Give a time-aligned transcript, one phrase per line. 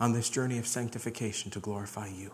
[0.00, 2.32] on this journey of sanctification to glorify you.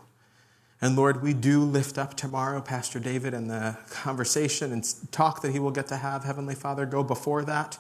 [0.81, 5.53] And Lord, we do lift up tomorrow Pastor David and the conversation and talk that
[5.53, 6.25] he will get to have.
[6.25, 7.79] Heavenly Father, go before that.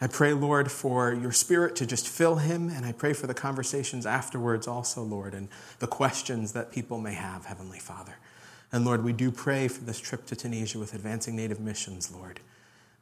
[0.00, 3.34] I pray, Lord, for your spirit to just fill him, and I pray for the
[3.34, 5.48] conversations afterwards also, Lord, and
[5.78, 8.16] the questions that people may have, Heavenly Father.
[8.72, 12.40] And Lord, we do pray for this trip to Tunisia with Advancing Native Missions, Lord.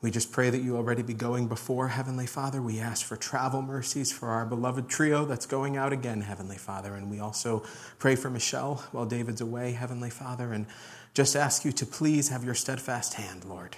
[0.02, 2.60] We just pray that you already be going before, Heavenly Father.
[2.60, 6.96] We ask for travel mercies for our beloved trio that's going out again, Heavenly Father.
[6.96, 7.62] And we also
[8.00, 10.52] pray for Michelle while David's away, Heavenly Father.
[10.52, 10.66] And
[11.14, 13.76] just ask you to please have your steadfast hand, Lord.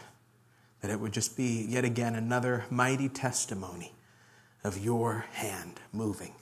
[0.80, 3.92] That it would just be yet again another mighty testimony
[4.64, 6.32] of your hand moving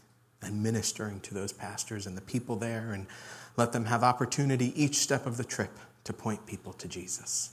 [0.40, 2.92] and ministering to those pastors and the people there.
[2.92, 3.08] And
[3.56, 7.50] let them have opportunity each step of the trip to point people to Jesus.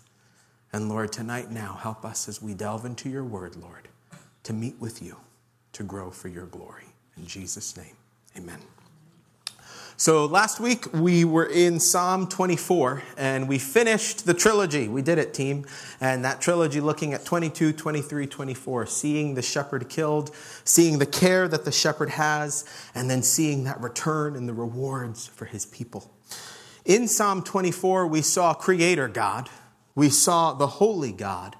[0.71, 3.87] And Lord, tonight now, help us as we delve into your word, Lord,
[4.43, 5.17] to meet with you,
[5.73, 6.85] to grow for your glory.
[7.17, 7.95] In Jesus' name,
[8.37, 8.59] amen.
[9.97, 14.87] So last week we were in Psalm 24 and we finished the trilogy.
[14.87, 15.65] We did it, team.
[15.99, 20.33] And that trilogy looking at 22, 23, 24, seeing the shepherd killed,
[20.63, 22.63] seeing the care that the shepherd has,
[22.95, 26.09] and then seeing that return and the rewards for his people.
[26.85, 29.49] In Psalm 24, we saw Creator God,
[29.95, 31.55] we saw the holy God,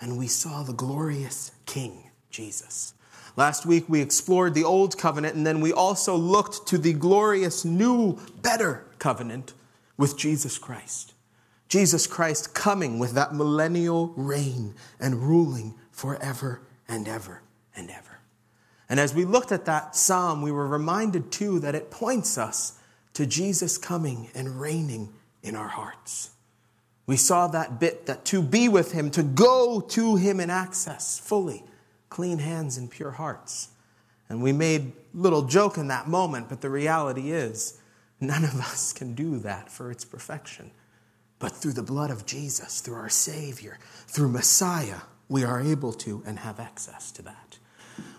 [0.00, 2.94] and we saw the glorious King, Jesus.
[3.36, 7.64] Last week we explored the old covenant, and then we also looked to the glorious
[7.64, 9.54] new, better covenant
[9.96, 11.14] with Jesus Christ.
[11.68, 17.42] Jesus Christ coming with that millennial reign and ruling forever and ever
[17.76, 18.18] and ever.
[18.88, 22.76] And as we looked at that psalm, we were reminded too that it points us
[23.14, 26.30] to Jesus coming and reigning in our hearts.
[27.10, 31.18] We saw that bit that to be with him, to go to him in access
[31.18, 31.64] fully,
[32.08, 33.70] clean hands and pure hearts.
[34.28, 37.80] And we made little joke in that moment, but the reality is
[38.20, 40.70] none of us can do that for its perfection.
[41.40, 46.22] But through the blood of Jesus, through our Savior, through Messiah, we are able to
[46.24, 47.58] and have access to that.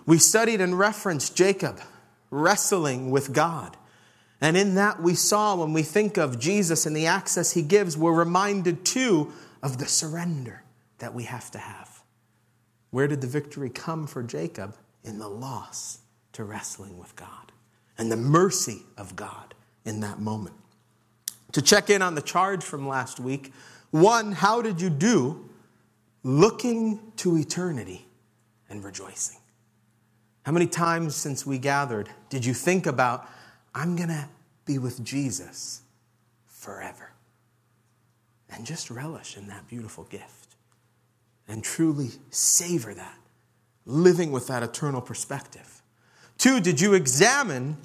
[0.05, 1.79] We studied and referenced Jacob
[2.29, 3.77] wrestling with God.
[4.41, 7.96] And in that, we saw when we think of Jesus and the access he gives,
[7.96, 9.31] we're reminded too
[9.62, 10.63] of the surrender
[10.97, 12.02] that we have to have.
[12.90, 14.75] Where did the victory come for Jacob?
[15.03, 16.00] In the loss
[16.34, 17.52] to wrestling with God
[17.97, 19.53] and the mercy of God
[19.85, 20.56] in that moment.
[21.53, 23.53] To check in on the charge from last week,
[23.91, 25.50] one, how did you do
[26.23, 28.06] looking to eternity
[28.69, 29.38] and rejoicing?
[30.44, 33.28] How many times since we gathered did you think about,
[33.73, 34.27] I'm going to
[34.65, 35.81] be with Jesus
[36.47, 37.11] forever?
[38.49, 40.55] And just relish in that beautiful gift
[41.47, 43.17] and truly savor that,
[43.85, 45.81] living with that eternal perspective.
[46.37, 47.77] Two, did you examine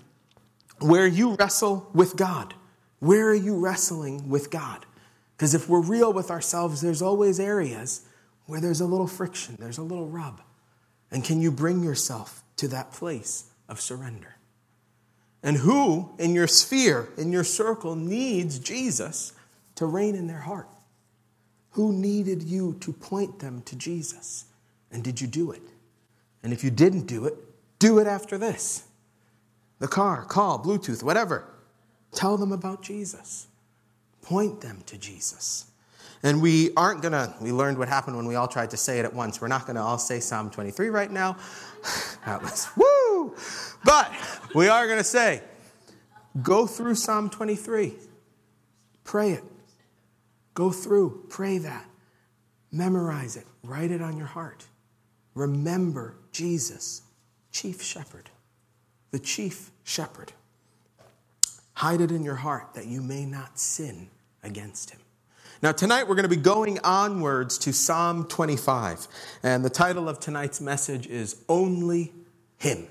[0.80, 2.54] where you wrestle with God?
[2.98, 4.86] Where are you wrestling with God?
[5.36, 8.02] Because if we're real with ourselves, there's always areas
[8.46, 10.40] where there's a little friction, there's a little rub.
[11.10, 14.35] And can you bring yourself to that place of surrender?
[15.46, 19.32] And who in your sphere, in your circle, needs Jesus
[19.76, 20.68] to reign in their heart?
[21.70, 24.46] Who needed you to point them to Jesus?
[24.90, 25.62] And did you do it?
[26.42, 27.34] And if you didn't do it,
[27.78, 28.88] do it after this.
[29.78, 31.44] The car, call, Bluetooth, whatever.
[32.12, 33.46] Tell them about Jesus.
[34.22, 35.66] Point them to Jesus.
[36.24, 38.98] And we aren't going to, we learned what happened when we all tried to say
[38.98, 39.40] it at once.
[39.40, 41.36] We're not going to all say Psalm 23 right now.
[42.26, 43.05] that was, woo!
[43.84, 44.12] But
[44.54, 45.40] we are going to say,
[46.42, 47.94] go through Psalm 23.
[49.04, 49.44] Pray it.
[50.54, 51.84] Go through, pray that.
[52.72, 53.46] Memorize it.
[53.62, 54.66] Write it on your heart.
[55.34, 57.02] Remember Jesus,
[57.52, 58.30] chief shepherd,
[59.10, 60.32] the chief shepherd.
[61.74, 64.08] Hide it in your heart that you may not sin
[64.42, 65.00] against him.
[65.62, 69.08] Now, tonight we're going to be going onwards to Psalm 25.
[69.42, 72.12] And the title of tonight's message is Only
[72.58, 72.86] Him.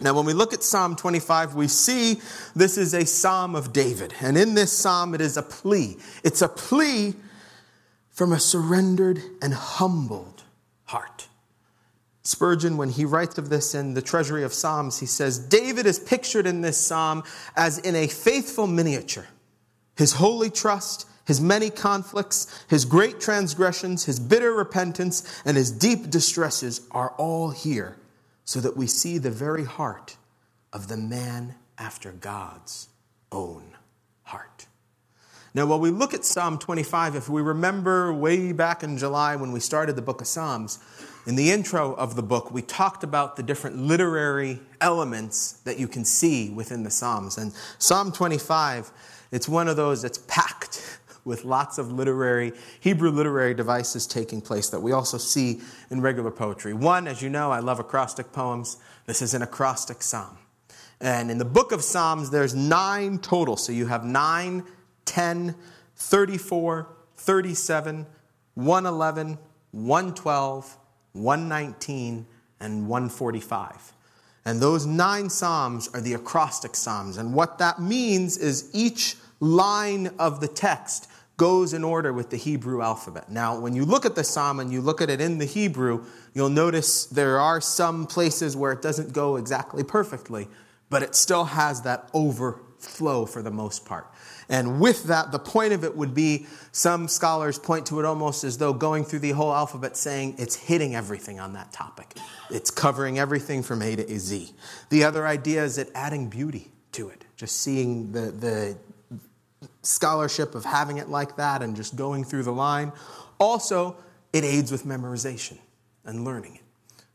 [0.00, 2.20] Now, when we look at Psalm 25, we see
[2.54, 4.14] this is a psalm of David.
[4.20, 5.96] And in this psalm, it is a plea.
[6.22, 7.14] It's a plea
[8.10, 10.44] from a surrendered and humbled
[10.84, 11.28] heart.
[12.22, 15.98] Spurgeon, when he writes of this in the Treasury of Psalms, he says, David is
[15.98, 17.24] pictured in this psalm
[17.56, 19.26] as in a faithful miniature.
[19.96, 26.10] His holy trust, his many conflicts, his great transgressions, his bitter repentance, and his deep
[26.10, 27.96] distresses are all here,
[28.48, 30.16] so that we see the very heart
[30.72, 32.88] of the man after God's
[33.30, 33.76] own
[34.22, 34.64] heart.
[35.52, 39.52] Now, while we look at Psalm 25, if we remember way back in July when
[39.52, 40.78] we started the book of Psalms,
[41.26, 45.86] In the intro of the book, we talked about the different literary elements that you
[45.86, 47.36] can see within the Psalms.
[47.36, 48.90] And Psalm 25,
[49.30, 54.68] it's one of those that's packed with lots of literary, Hebrew literary devices taking place
[54.70, 55.60] that we also see
[55.90, 56.74] in regular poetry.
[56.74, 58.78] One, as you know, I love acrostic poems.
[59.06, 60.38] This is an acrostic psalm.
[61.00, 63.56] And in the book of Psalms, there's nine total.
[63.56, 64.64] So you have 9,
[65.04, 65.54] 10,
[65.94, 68.06] 34, 37,
[68.54, 69.38] 111,
[69.70, 70.76] 112,
[71.12, 72.26] 119,
[72.60, 73.92] and 145.
[74.44, 77.16] And those nine Psalms are the acrostic Psalms.
[77.16, 81.08] And what that means is each line of the text
[81.38, 83.30] goes in order with the Hebrew alphabet.
[83.30, 86.04] Now, when you look at the Psalm and you look at it in the Hebrew,
[86.34, 90.48] you'll notice there are some places where it doesn't go exactly perfectly,
[90.90, 94.08] but it still has that overflow for the most part.
[94.48, 98.42] And with that, the point of it would be some scholars point to it almost
[98.42, 102.16] as though going through the whole alphabet saying it's hitting everything on that topic.
[102.50, 104.50] It's covering everything from A to Z.
[104.88, 108.76] The other idea is it adding beauty to it, just seeing the, the
[109.82, 112.92] scholarship of having it like that and just going through the line.
[113.38, 113.96] Also,
[114.32, 115.58] it aids with memorization
[116.04, 116.62] and learning it.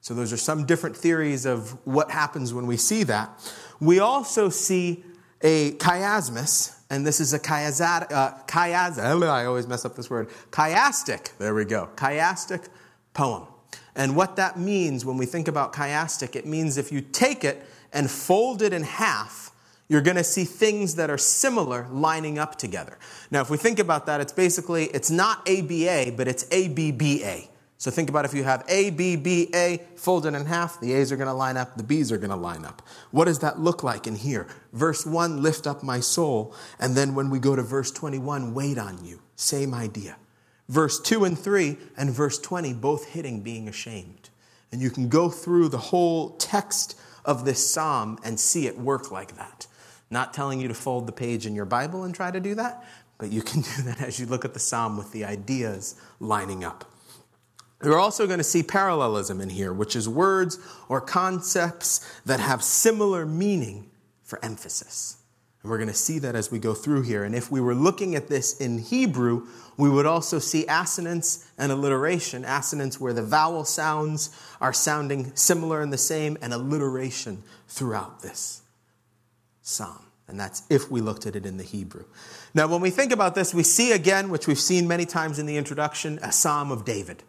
[0.02, 3.30] So, those are some different theories of what happens when we see that.
[3.80, 5.04] We also see
[5.42, 8.98] a chiasmus, and this is a chiastic, uh, chias,
[9.30, 12.68] I always mess up this word, chiastic, there we go, chiastic
[13.14, 13.48] poem.
[13.96, 17.66] And what that means when we think about chiastic, it means if you take it
[17.92, 19.52] and fold it in half,
[19.88, 22.98] you're going to see things that are similar lining up together.
[23.32, 27.50] Now, if we think about that, it's basically, it's not ABA, but it's ABBA.
[27.78, 31.12] So think about if you have A, B, B, A folded in half, the A's
[31.12, 32.82] are going to line up, the B's are going to line up.
[33.12, 34.48] What does that look like in here?
[34.72, 36.56] Verse 1, lift up my soul.
[36.80, 39.20] And then when we go to verse 21, wait on you.
[39.36, 40.16] Same idea.
[40.70, 44.30] Verse 2 and 3 and verse 20, both hitting being ashamed.
[44.72, 49.12] And you can go through the whole text of this psalm and see it work
[49.12, 49.68] like that.
[50.14, 52.86] Not telling you to fold the page in your Bible and try to do that,
[53.18, 56.64] but you can do that as you look at the psalm with the ideas lining
[56.64, 56.86] up.
[57.82, 60.58] We're also going to see parallelism in here, which is words
[60.88, 63.90] or concepts that have similar meaning
[64.22, 65.18] for emphasis.
[65.62, 67.24] And we're going to see that as we go through here.
[67.24, 71.72] And if we were looking at this in Hebrew, we would also see assonance and
[71.72, 72.46] alliteration.
[72.46, 74.30] Assonance where the vowel sounds
[74.62, 78.63] are sounding similar and the same, and alliteration throughout this
[79.64, 80.06] psalm.
[80.28, 82.06] And that's if we looked at it in the Hebrew.
[82.54, 85.46] Now, when we think about this, we see again, which we've seen many times in
[85.46, 87.24] the introduction, a psalm of David.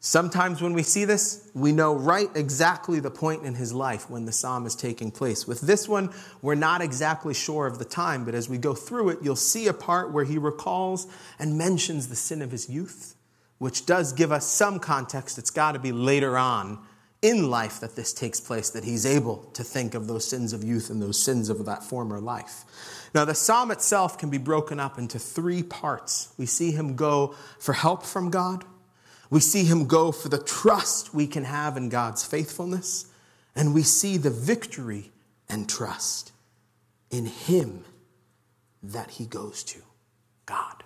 [0.00, 4.26] Sometimes when we see this, we know right exactly the point in his life when
[4.26, 5.46] the psalm is taking place.
[5.46, 9.08] With this one, we're not exactly sure of the time, but as we go through
[9.10, 11.08] it, you'll see a part where he recalls
[11.38, 13.16] and mentions the sin of his youth,
[13.58, 15.36] which does give us some context.
[15.36, 16.78] It's got to be later on
[17.20, 20.62] in life that this takes place, that he's able to think of those sins of
[20.62, 22.64] youth and those sins of that former life.
[23.14, 26.32] Now, the psalm itself can be broken up into three parts.
[26.38, 28.64] We see him go for help from God.
[29.30, 33.06] We see him go for the trust we can have in God's faithfulness,
[33.54, 35.10] and we see the victory
[35.48, 36.32] and trust
[37.10, 37.84] in him
[38.82, 39.80] that he goes to,
[40.46, 40.84] God.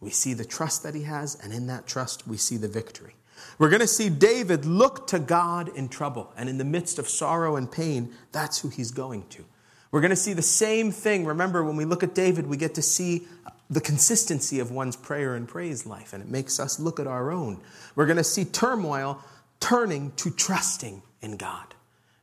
[0.00, 3.14] We see the trust that he has, and in that trust, we see the victory.
[3.60, 7.06] We're going to see David look to God in trouble, and in the midst of
[7.06, 9.44] sorrow and pain, that's who he's going to.
[9.92, 11.26] We're going to see the same thing.
[11.26, 13.26] Remember, when we look at David, we get to see
[13.68, 17.30] the consistency of one's prayer and praise life, and it makes us look at our
[17.30, 17.60] own.
[17.96, 19.22] We're going to see turmoil
[19.60, 21.74] turning to trusting in God.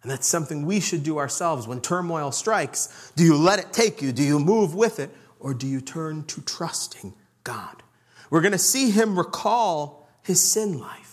[0.01, 1.67] And that's something we should do ourselves.
[1.67, 4.12] When turmoil strikes, do you let it take you?
[4.12, 5.12] Do you move with it?
[5.39, 7.83] Or do you turn to trusting God?
[8.31, 11.06] We're going to see him recall his sin life.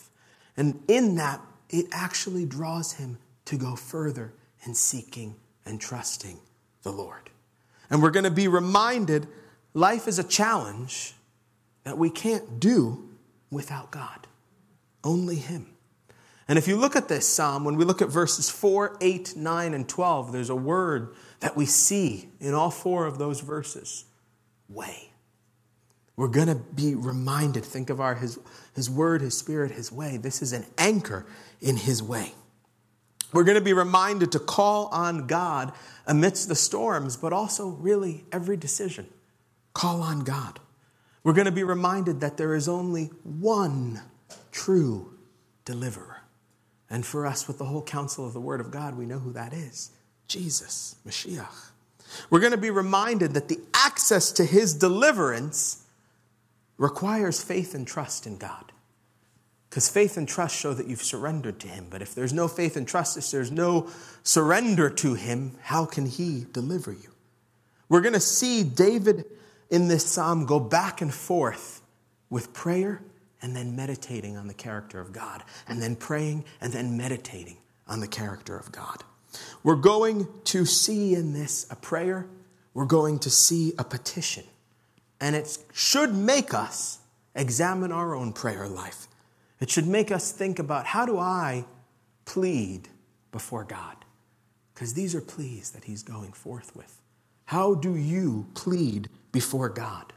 [0.56, 4.32] And in that, it actually draws him to go further
[4.64, 6.38] in seeking and trusting
[6.82, 7.30] the Lord.
[7.90, 9.26] And we're going to be reminded
[9.72, 11.14] life is a challenge
[11.84, 13.08] that we can't do
[13.50, 14.26] without God,
[15.02, 15.66] only Him.
[16.48, 19.74] And if you look at this psalm, when we look at verses 4, 8, 9,
[19.74, 24.04] and 12, there's a word that we see in all four of those verses
[24.68, 25.10] way.
[26.16, 28.38] We're going to be reminded, think of our his,
[28.74, 30.16] his word, His Spirit, His way.
[30.16, 31.26] This is an anchor
[31.60, 32.32] in His way.
[33.32, 35.72] We're going to be reminded to call on God
[36.06, 39.08] amidst the storms, but also really every decision.
[39.72, 40.60] Call on God.
[41.24, 44.00] We're going to be reminded that there is only one
[44.52, 45.18] true
[45.64, 46.20] deliverer.
[46.88, 49.32] And for us, with the whole counsel of the Word of God, we know who
[49.32, 49.90] that is
[50.28, 51.70] Jesus, Mashiach.
[52.30, 55.83] We're going to be reminded that the access to his deliverance
[56.76, 58.72] requires faith and trust in God.
[59.68, 61.86] Because faith and trust show that you've surrendered to Him.
[61.90, 63.88] But if there's no faith and trust, if there's no
[64.22, 67.10] surrender to Him, how can He deliver you?
[67.88, 69.24] We're going to see David
[69.70, 71.82] in this psalm go back and forth
[72.30, 73.02] with prayer
[73.42, 78.00] and then meditating on the character of God, and then praying and then meditating on
[78.00, 79.04] the character of God.
[79.62, 82.26] We're going to see in this a prayer,
[82.72, 84.44] we're going to see a petition,
[85.20, 86.98] and it should make us
[87.34, 89.08] examine our own prayer life.
[89.60, 91.64] It should make us think about how do I
[92.24, 92.88] plead
[93.32, 93.96] before God?
[94.74, 97.00] Because these are pleas that He's going forth with.
[97.46, 100.12] How do you plead before God?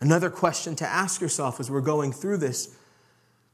[0.00, 2.76] Another question to ask yourself as we're going through this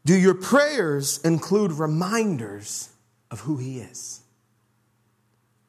[0.05, 2.89] do your prayers include reminders
[3.31, 4.21] of who He is?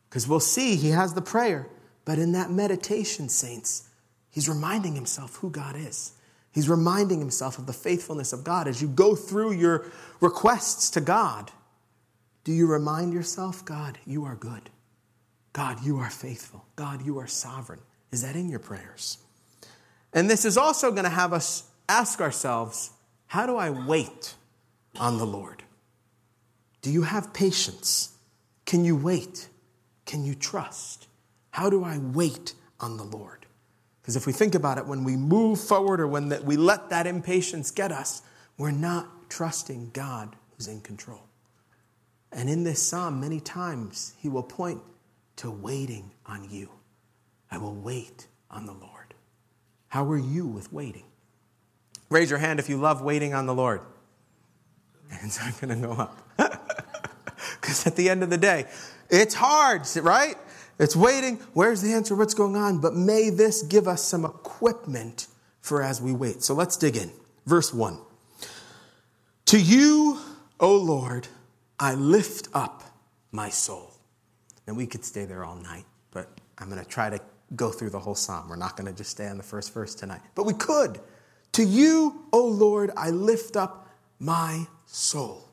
[0.09, 1.67] Because we'll see He has the prayer,
[2.03, 3.89] but in that meditation, saints,
[4.33, 6.13] He's reminding Himself who God is.
[6.53, 8.67] He's reminding himself of the faithfulness of God.
[8.67, 9.85] As you go through your
[10.21, 11.51] requests to God,
[12.43, 14.69] do you remind yourself, God, you are good?
[15.51, 16.65] God, you are faithful.
[16.75, 17.79] God, you are sovereign.
[18.11, 19.17] Is that in your prayers?
[20.13, 22.91] And this is also going to have us ask ourselves,
[23.25, 24.35] how do I wait
[24.99, 25.63] on the Lord?
[26.83, 28.15] Do you have patience?
[28.65, 29.49] Can you wait?
[30.05, 31.07] Can you trust?
[31.49, 33.42] How do I wait on the Lord?
[34.03, 37.07] Because if we think about it, when we move forward or when we let that
[37.07, 38.21] impatience get us,
[38.57, 41.23] we're not trusting God who's in control.
[42.29, 44.81] And in this psalm, many times, he will point
[45.37, 46.69] to waiting on you.
[47.49, 49.13] I will wait on the Lord.
[49.87, 51.05] How are you with waiting?
[52.09, 53.81] Raise your hand if you love waiting on the Lord.
[55.09, 56.19] Hands aren't going to go up.
[57.63, 58.65] Because at the end of the day,
[59.09, 60.35] it's hard, right?
[60.79, 61.37] It's waiting.
[61.53, 62.15] Where's the answer?
[62.15, 62.79] What's going on?
[62.79, 65.27] But may this give us some equipment
[65.61, 66.43] for as we wait.
[66.43, 67.11] So let's dig in.
[67.45, 67.99] Verse 1.
[69.45, 70.19] To you,
[70.59, 71.27] O Lord,
[71.79, 72.83] I lift up
[73.31, 73.93] my soul.
[74.65, 77.19] And we could stay there all night, but I'm going to try to
[77.55, 78.47] go through the whole psalm.
[78.47, 80.21] We're not going to just stay on the first verse tonight.
[80.35, 80.99] But we could.
[81.53, 83.89] To you, O Lord, I lift up
[84.19, 85.49] my soul.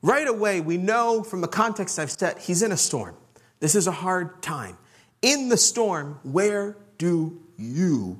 [0.00, 3.14] Right away, we know from the context I've set, he's in a storm.
[3.62, 4.76] This is a hard time.
[5.22, 8.18] In the storm, where do you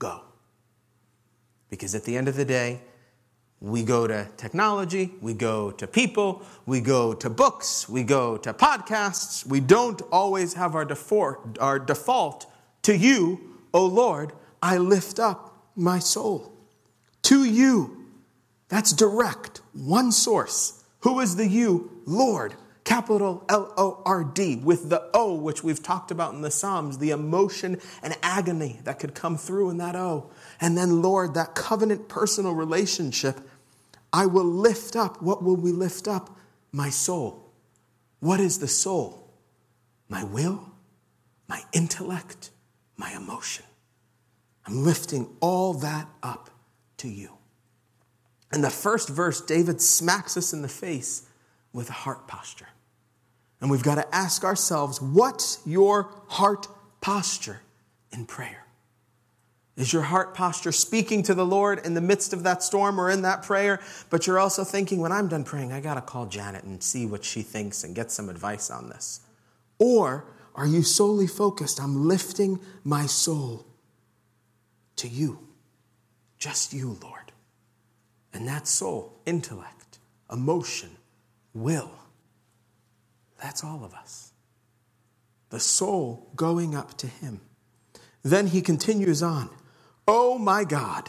[0.00, 0.22] go?
[1.68, 2.80] Because at the end of the day,
[3.60, 8.52] we go to technology, we go to people, we go to books, we go to
[8.52, 9.46] podcasts.
[9.46, 15.68] We don't always have our default, our default to you, O Lord, I lift up
[15.76, 16.52] my soul.
[17.22, 18.06] To you.
[18.68, 20.82] That's direct, one source.
[21.02, 22.02] Who is the you?
[22.06, 22.56] Lord
[22.90, 26.98] capital L O R D, with the O, which we've talked about in the Psalms,
[26.98, 30.28] the emotion and agony that could come through in that O.
[30.60, 33.38] And then, Lord, that covenant personal relationship,
[34.12, 35.22] I will lift up.
[35.22, 36.36] What will we lift up?
[36.72, 37.52] My soul.
[38.18, 39.30] What is the soul?
[40.08, 40.72] My will,
[41.46, 42.50] my intellect,
[42.96, 43.66] my emotion.
[44.66, 46.50] I'm lifting all that up
[46.96, 47.38] to you.
[48.52, 51.28] In the first verse, David smacks us in the face
[51.72, 52.66] with a heart posture.
[53.60, 56.66] And we've got to ask ourselves what's your heart
[57.00, 57.60] posture
[58.12, 58.66] in prayer?
[59.76, 63.10] Is your heart posture speaking to the Lord in the midst of that storm or
[63.10, 63.80] in that prayer?
[64.10, 67.06] But you're also thinking, when I'm done praying, I got to call Janet and see
[67.06, 69.20] what she thinks and get some advice on this.
[69.78, 71.80] Or are you solely focused?
[71.80, 73.64] I'm lifting my soul
[74.96, 75.38] to you,
[76.38, 77.32] just you, Lord.
[78.34, 79.98] And that soul, intellect,
[80.30, 80.90] emotion,
[81.54, 81.90] will,
[83.40, 84.32] that's all of us.
[85.50, 87.40] The soul going up to him.
[88.22, 89.50] Then he continues on,
[90.06, 91.08] Oh my God.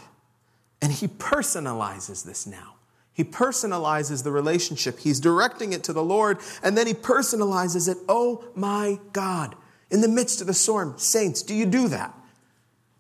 [0.82, 2.76] And he personalizes this now.
[3.14, 5.00] He personalizes the relationship.
[5.00, 7.98] He's directing it to the Lord, and then he personalizes it.
[8.08, 9.56] Oh my God.
[9.90, 12.16] In the midst of the storm, saints, do you do that?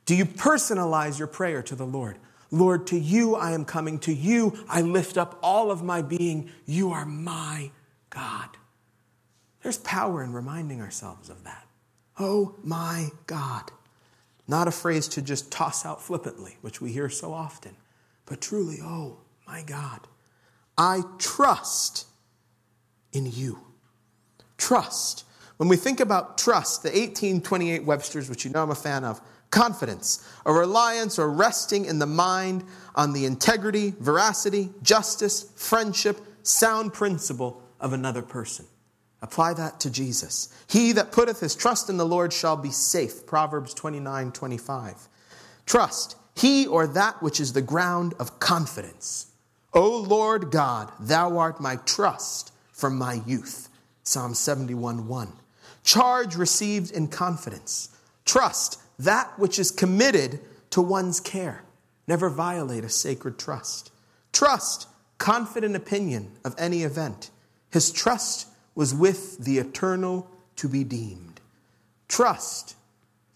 [0.05, 2.17] Do you personalize your prayer to the Lord?
[2.51, 3.97] Lord, to you I am coming.
[3.99, 6.51] To you I lift up all of my being.
[6.65, 7.71] You are my
[8.09, 8.49] God.
[9.61, 11.67] There's power in reminding ourselves of that.
[12.19, 13.71] Oh my God.
[14.47, 17.75] Not a phrase to just toss out flippantly, which we hear so often,
[18.25, 20.01] but truly, oh my God.
[20.77, 22.07] I trust
[23.13, 23.59] in you.
[24.57, 25.25] Trust.
[25.57, 29.21] When we think about trust, the 1828 Webster's, which you know I'm a fan of,
[29.51, 32.63] confidence, a reliance or resting in the mind
[32.95, 38.65] on the integrity, veracity, justice, friendship, sound principle of another person.
[39.21, 40.49] Apply that to Jesus.
[40.67, 43.25] He that putteth his trust in the Lord shall be safe.
[43.25, 45.07] Proverbs 29 25.
[45.65, 49.27] Trust, he or that which is the ground of confidence.
[49.73, 53.69] O Lord God, thou art my trust from my youth.
[54.03, 55.33] Psalm 71 1.
[55.83, 57.89] Charge received in confidence.
[58.25, 60.39] Trust that which is committed
[60.71, 61.63] to one's care.
[62.07, 63.91] Never violate a sacred trust.
[64.33, 64.87] Trust,
[65.17, 67.29] confident opinion of any event.
[67.69, 71.41] His trust was with the eternal to be deemed.
[72.07, 72.75] Trust,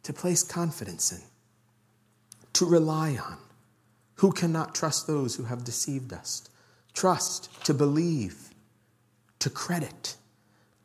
[0.03, 1.21] to place confidence in,
[2.53, 3.37] to rely on.
[4.15, 6.47] Who cannot trust those who have deceived us?
[6.93, 8.49] Trust, to believe,
[9.39, 10.15] to credit.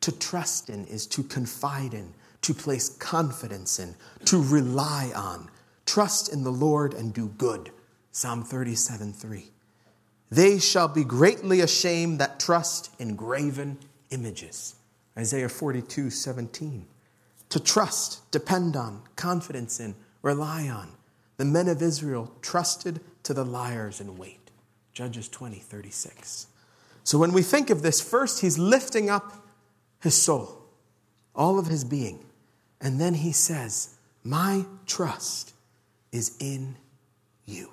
[0.01, 5.49] To trust in is to confide in, to place confidence in, to rely on.
[5.85, 7.71] Trust in the Lord and do good.
[8.11, 9.51] Psalm 37 3.
[10.29, 13.77] They shall be greatly ashamed that trust in graven
[14.11, 14.75] images.
[15.17, 16.85] Isaiah 42 17.
[17.49, 20.89] To trust, depend on, confidence in, rely on.
[21.37, 24.51] The men of Israel trusted to the liars in wait.
[24.93, 26.47] Judges 20 36.
[27.03, 29.47] So when we think of this, first he's lifting up
[29.99, 30.65] his soul,
[31.35, 32.25] all of his being.
[32.79, 35.53] And then he says, My trust
[36.11, 36.75] is in
[37.45, 37.71] you.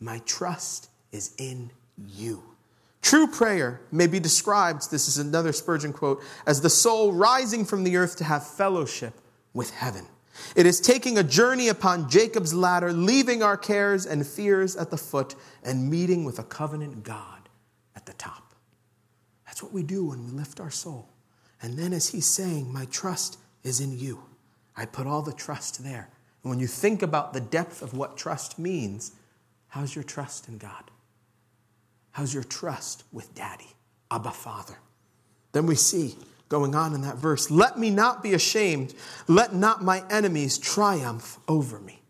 [0.00, 2.42] My trust is in you.
[3.02, 7.84] True prayer may be described, this is another Spurgeon quote, as the soul rising from
[7.84, 9.14] the earth to have fellowship
[9.52, 10.06] with heaven.
[10.54, 14.96] It is taking a journey upon Jacob's ladder, leaving our cares and fears at the
[14.96, 17.48] foot, and meeting with a covenant God
[17.94, 18.54] at the top.
[19.46, 21.08] That's what we do when we lift our soul.
[21.62, 24.22] And then, as he's saying, My trust is in you.
[24.76, 26.10] I put all the trust there.
[26.42, 29.12] And when you think about the depth of what trust means,
[29.68, 30.90] how's your trust in God?
[32.16, 33.76] How's your trust with Daddy,
[34.10, 34.78] Abba Father?
[35.52, 36.16] Then we see
[36.48, 38.94] going on in that verse let me not be ashamed,
[39.28, 42.00] let not my enemies triumph over me.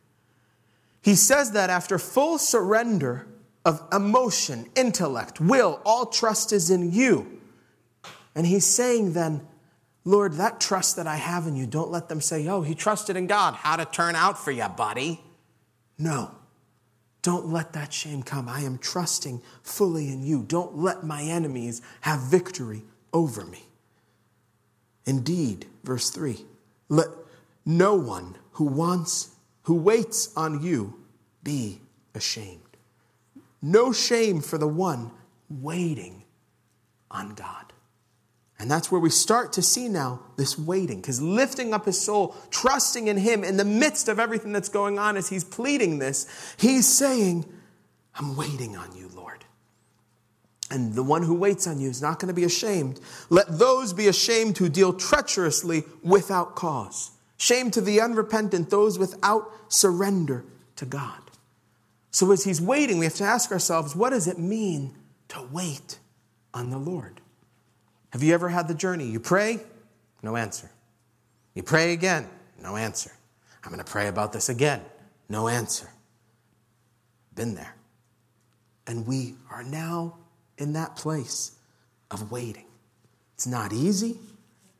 [1.02, 3.26] He says that after full surrender
[3.64, 7.40] of emotion, intellect, will, all trust is in you.
[8.36, 9.44] And he's saying then,
[10.04, 13.16] Lord, that trust that I have in you, don't let them say, oh, he trusted
[13.16, 13.54] in God.
[13.54, 15.20] How'd it turn out for you, buddy?
[15.98, 16.30] No.
[17.26, 18.48] Don't let that shame come.
[18.48, 20.44] I am trusting fully in you.
[20.44, 23.64] Don't let my enemies have victory over me.
[25.06, 26.38] Indeed, verse 3
[26.88, 27.08] let
[27.64, 31.02] no one who wants, who waits on you,
[31.42, 31.80] be
[32.14, 32.60] ashamed.
[33.60, 35.10] No shame for the one
[35.50, 36.22] waiting
[37.10, 37.65] on God.
[38.58, 42.34] And that's where we start to see now this waiting, because lifting up his soul,
[42.50, 46.26] trusting in him in the midst of everything that's going on as he's pleading this,
[46.56, 47.44] he's saying,
[48.18, 49.44] I'm waiting on you, Lord.
[50.70, 52.98] And the one who waits on you is not going to be ashamed.
[53.28, 57.10] Let those be ashamed who deal treacherously without cause.
[57.36, 60.44] Shame to the unrepentant, those without surrender
[60.76, 61.20] to God.
[62.10, 64.96] So as he's waiting, we have to ask ourselves, what does it mean
[65.28, 65.98] to wait
[66.54, 67.20] on the Lord?
[68.10, 69.06] Have you ever had the journey?
[69.06, 69.60] You pray,
[70.22, 70.70] no answer.
[71.54, 72.28] You pray again,
[72.62, 73.12] no answer.
[73.64, 74.82] I'm going to pray about this again,
[75.28, 75.90] no answer.
[77.34, 77.74] Been there.
[78.86, 80.18] And we are now
[80.58, 81.56] in that place
[82.10, 82.66] of waiting.
[83.34, 84.18] It's not easy,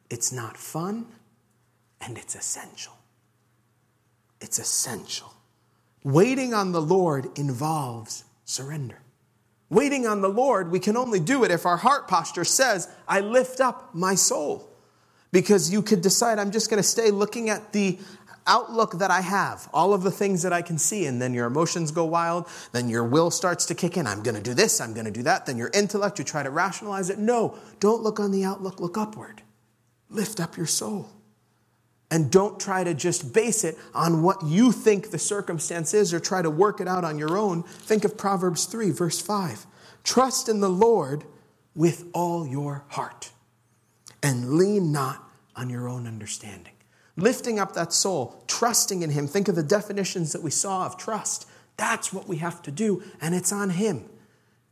[0.09, 1.07] it's not fun,
[2.01, 2.93] and it's essential.
[4.41, 5.35] It's essential.
[6.05, 9.01] Waiting on the Lord involves surrender.
[9.69, 13.21] Waiting on the Lord, we can only do it if our heart posture says, I
[13.21, 14.71] lift up my soul.
[15.33, 17.99] Because you could decide, I'm just going to stay looking at the
[18.47, 21.47] outlook that I have, all of the things that I can see, and then your
[21.47, 24.07] emotions go wild, then your will starts to kick in.
[24.07, 25.47] I'm going to do this, I'm going to do that.
[25.47, 27.19] Then your intellect, you try to rationalize it.
[27.19, 29.43] No, don't look on the outlook, look upward.
[30.09, 31.11] Lift up your soul.
[32.11, 36.21] And don't try to just base it on what you think the circumstance is or
[36.21, 37.65] try to work it out on your own.
[37.65, 39.67] Think of Proverbs 3, verse 5.
[40.05, 41.25] Trust in the Lord
[41.75, 43.31] with all your heart
[44.23, 46.73] and lean not on your own understanding.
[47.17, 49.27] Lifting up that soul, trusting in Him.
[49.27, 51.49] Think of the definitions that we saw of trust.
[51.77, 54.05] That's what we have to do, and it's on Him.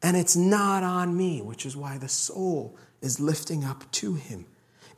[0.02, 4.46] And it's not on me, which is why the soul is lifting up to Him.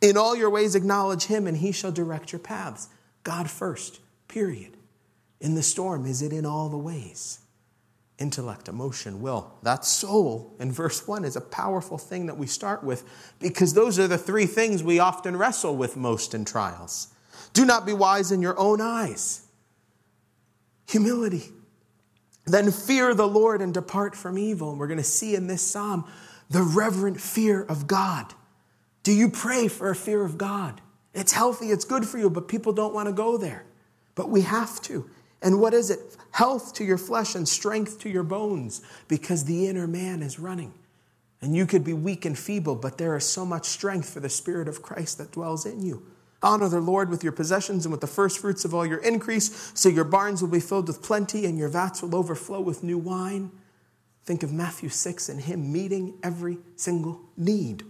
[0.01, 2.89] In all your ways, acknowledge him, and he shall direct your paths.
[3.23, 4.77] God first, period.
[5.41, 7.41] In the storm, is it in all the ways?
[8.19, 9.53] Intellect, emotion, will.
[9.63, 13.05] That soul in verse 1 is a powerful thing that we start with
[13.41, 17.09] because those are the three things we often wrestle with most in trials.
[17.53, 19.47] Do not be wise in your own eyes.
[20.89, 21.53] Humility.
[22.47, 24.71] Then fear the Lord and depart from evil.
[24.71, 26.11] And we're going to see in this psalm
[26.49, 28.33] the reverent fear of God.
[29.07, 30.81] Do you pray for a fear of God?
[31.15, 33.65] It's healthy, it's good for you, but people don't want to go there.
[34.17, 35.09] But we have to.
[35.41, 36.17] And what is it?
[36.33, 40.75] Health to your flesh and strength to your bones, because the inner man is running.
[41.41, 44.29] And you could be weak and feeble, but there is so much strength for the
[44.29, 46.05] Spirit of Christ that dwells in you.
[46.43, 49.71] Honor the Lord with your possessions and with the first fruits of all your increase,
[49.73, 52.99] so your barns will be filled with plenty and your vats will overflow with new
[52.99, 53.53] wine.
[54.25, 57.85] Think of Matthew 6 and Him meeting every single need.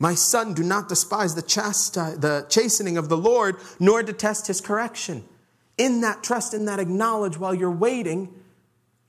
[0.00, 4.60] My son, do not despise the, chasti- the chastening of the Lord, nor detest his
[4.60, 5.24] correction.
[5.76, 8.34] In that trust, in that acknowledge while you're waiting,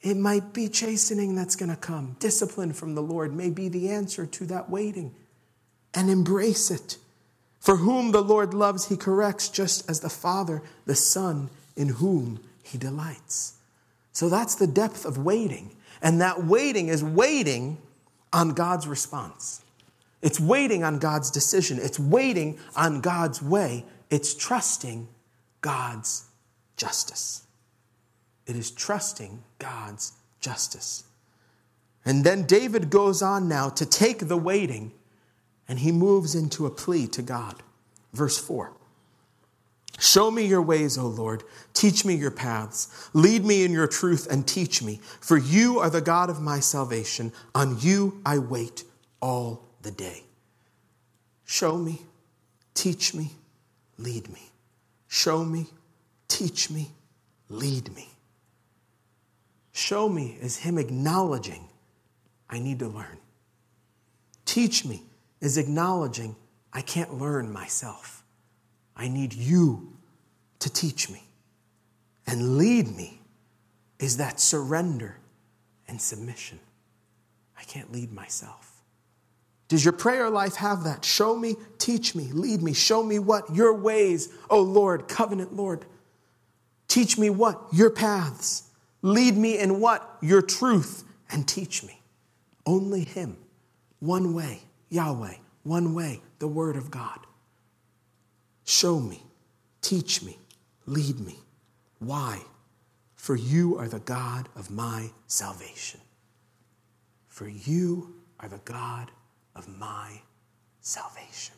[0.02, 2.18] it might be chastening that's going to come.
[2.20, 5.16] Discipline from the Lord may be the answer to that waiting.
[5.94, 6.98] And embrace it.
[7.60, 12.42] For whom the Lord loves, he corrects, just as the Father, the Son, in whom
[12.64, 13.54] he delights.
[14.12, 15.74] So that's the depth of waiting.
[16.02, 17.78] And that waiting is waiting
[18.34, 19.61] on God's response.
[20.22, 21.80] It's waiting on God's decision.
[21.82, 23.86] It's waiting on God's way.
[24.10, 25.08] It's trusting
[25.62, 26.26] God's
[26.78, 27.44] justice.
[28.46, 31.04] It is trusting God's justice.
[32.06, 34.92] And then David goes on now to take the waiting
[35.68, 37.64] and he moves into a plea to God.
[38.14, 38.74] Verse 4
[40.00, 41.44] Show me your ways, O Lord.
[41.74, 43.10] Teach me your paths.
[43.14, 45.00] Lead me in your truth and teach me.
[45.20, 47.32] For you are the God of my salvation.
[47.54, 48.84] On you I wait
[49.22, 50.24] all the day.
[51.46, 52.02] Show me,
[52.74, 53.32] teach me,
[53.98, 54.42] lead me.
[55.08, 55.68] Show me,
[56.28, 56.92] teach me,
[57.50, 58.08] lead me.
[59.74, 61.68] Show me is Him acknowledging,
[62.50, 63.18] I need to learn.
[64.46, 65.04] Teach me
[65.40, 66.36] is acknowledging,
[66.72, 68.24] I can't learn myself.
[68.96, 69.98] I need you
[70.60, 71.24] to teach me.
[72.28, 73.20] And lead me
[74.00, 75.18] is that surrender
[75.88, 76.60] and submission.
[77.58, 78.71] I can't lead myself.
[79.72, 81.06] Does your prayer life have that?
[81.06, 82.74] Show me, teach me, lead me.
[82.74, 83.56] Show me what?
[83.56, 85.86] Your ways, oh Lord, covenant Lord.
[86.90, 87.58] Teach me what?
[87.72, 88.64] Your paths.
[89.02, 90.18] Lead me in what?
[90.22, 91.06] Your truth.
[91.30, 92.02] And teach me.
[92.66, 93.38] Only Him.
[94.02, 95.36] One way, Yahweh.
[95.64, 97.20] One way, the Word of God.
[98.66, 99.24] Show me,
[99.80, 100.38] teach me,
[100.86, 101.38] lead me.
[102.00, 102.42] Why?
[103.16, 106.02] For you are the God of my salvation.
[107.30, 109.12] For you are the God
[109.56, 110.22] of my
[110.80, 111.56] salvation.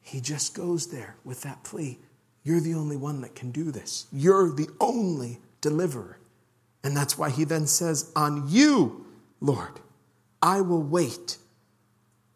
[0.00, 1.98] He just goes there with that plea.
[2.42, 4.06] You're the only one that can do this.
[4.12, 6.18] You're the only deliverer.
[6.82, 9.06] And that's why he then says, On you,
[9.40, 9.80] Lord,
[10.40, 11.36] I will wait.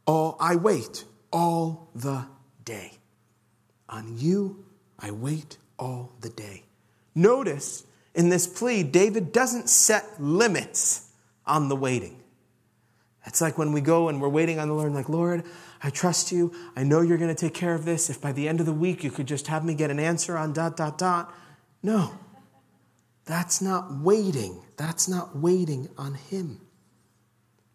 [0.07, 2.27] All I wait all the
[2.64, 2.92] day.
[3.88, 4.64] On you
[4.98, 6.64] I wait all the day.
[7.14, 11.09] Notice in this plea, David doesn't set limits
[11.46, 12.22] on the waiting.
[13.25, 15.45] It's like when we go and we're waiting on the Lord, like, Lord,
[15.83, 16.53] I trust you.
[16.77, 18.11] I know you're going to take care of this.
[18.11, 20.37] If by the end of the week you could just have me get an answer
[20.37, 21.33] on dot, dot, dot.
[21.83, 22.13] No.
[23.25, 24.61] That's not waiting.
[24.77, 26.61] That's not waiting on Him.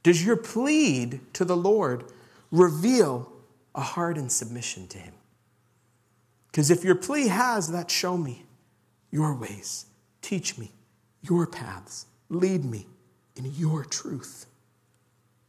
[0.04, 2.06] Does your plead to the Lord
[2.52, 3.32] reveal
[3.76, 5.14] a in submission to Him?
[6.48, 8.46] Because if your plea has that, show me
[9.12, 9.86] your ways,
[10.22, 10.72] teach me
[11.22, 12.88] your paths, lead me
[13.36, 14.46] in your truth.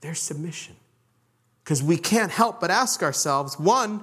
[0.00, 0.76] There's submission.
[1.64, 4.00] Because we can't help but ask ourselves one,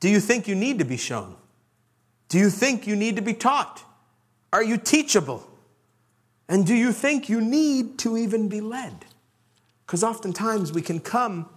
[0.00, 1.34] do you think you need to be shown?
[2.28, 3.82] Do you think you need to be taught?
[4.52, 5.48] Are you teachable?
[6.48, 9.04] And do you think you need to even be led?
[9.86, 11.48] Because oftentimes we can come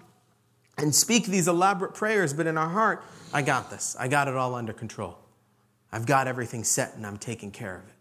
[0.77, 3.95] and speak these elaborate prayers, but in our heart, I got this.
[3.99, 5.17] I got it all under control.
[5.91, 7.95] I've got everything set and I'm taking care of it.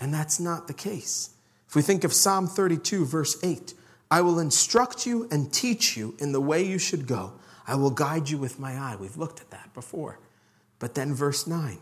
[0.00, 1.30] And that's not the case.
[1.68, 3.74] If we think of Psalm 32, verse 8,
[4.10, 7.32] I will instruct you and teach you in the way you should go.
[7.66, 8.96] I will guide you with my eye.
[8.98, 10.18] We've looked at that before.
[10.78, 11.78] But then, verse 9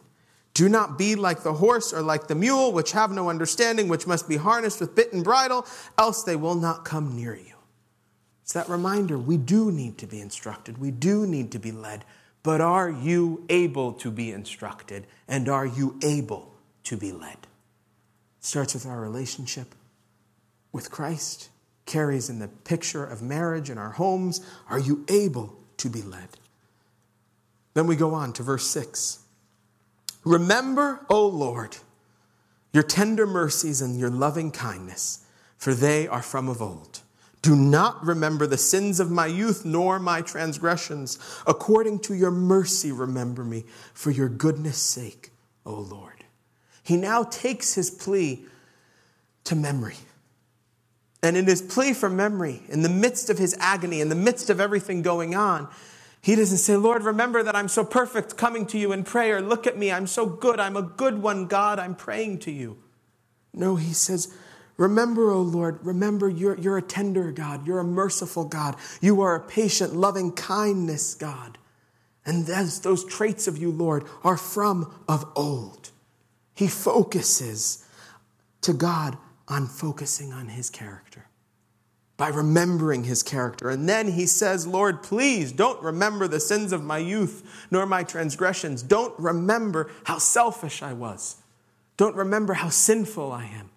[0.55, 4.07] Do not be like the horse or like the mule, which have no understanding, which
[4.07, 5.67] must be harnessed with bit and bridle,
[5.99, 7.55] else they will not come near you.
[8.43, 12.05] It's that reminder we do need to be instructed, we do need to be led.
[12.43, 15.07] But are you able to be instructed?
[15.29, 16.53] And are you able
[16.85, 17.37] to be led?
[17.37, 19.77] It starts with our relationship
[20.73, 21.51] with Christ
[21.87, 24.41] carries in the picture of marriage in our homes.
[24.69, 26.29] Are you able to be led?
[27.75, 29.21] Then we go on to verse 6.
[30.25, 31.77] Remember, O Lord,
[32.73, 35.25] your tender mercies and your loving kindness,
[35.57, 37.01] for they are from of old.
[37.43, 41.19] Do not remember the sins of my youth, nor my transgressions.
[41.45, 45.31] According to your mercy, remember me, for your goodness' sake,
[45.67, 46.25] O Lord.
[46.85, 48.47] He now takes his plea
[49.45, 49.97] to memory.
[51.23, 54.51] And in his plea for memory, in the midst of his agony, in the midst
[54.51, 55.69] of everything going on,
[56.23, 59.41] He doesn't say, Lord, remember that I'm so perfect coming to you in prayer.
[59.41, 59.91] Look at me.
[59.91, 60.61] I'm so good.
[60.61, 61.81] I'm a good one, God.
[61.81, 62.79] I'm praying to you.
[63.53, 64.33] No, he says,
[64.77, 67.67] Remember, O Lord, remember you're, you're a tender God.
[67.67, 68.77] You're a merciful God.
[69.01, 71.59] You are a patient, loving kindness God.
[72.25, 75.91] And those, those traits of you, Lord, are from of old.
[76.55, 77.85] He focuses
[78.63, 81.27] to God on focusing on his character
[82.17, 83.69] by remembering his character.
[83.69, 88.05] And then he says, Lord, please don't remember the sins of my youth nor my
[88.05, 88.83] transgressions.
[88.83, 91.37] Don't remember how selfish I was.
[91.97, 93.71] Don't remember how sinful I am.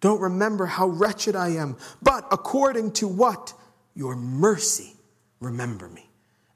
[0.00, 1.76] Don't remember how wretched I am.
[2.00, 3.52] But according to what?
[3.94, 4.94] Your mercy,
[5.40, 6.08] remember me.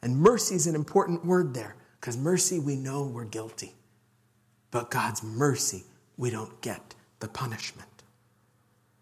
[0.02, 3.74] And mercy is an important word there because mercy, we know we're guilty.
[4.70, 5.84] But God's mercy,
[6.16, 7.93] we don't get the punishment.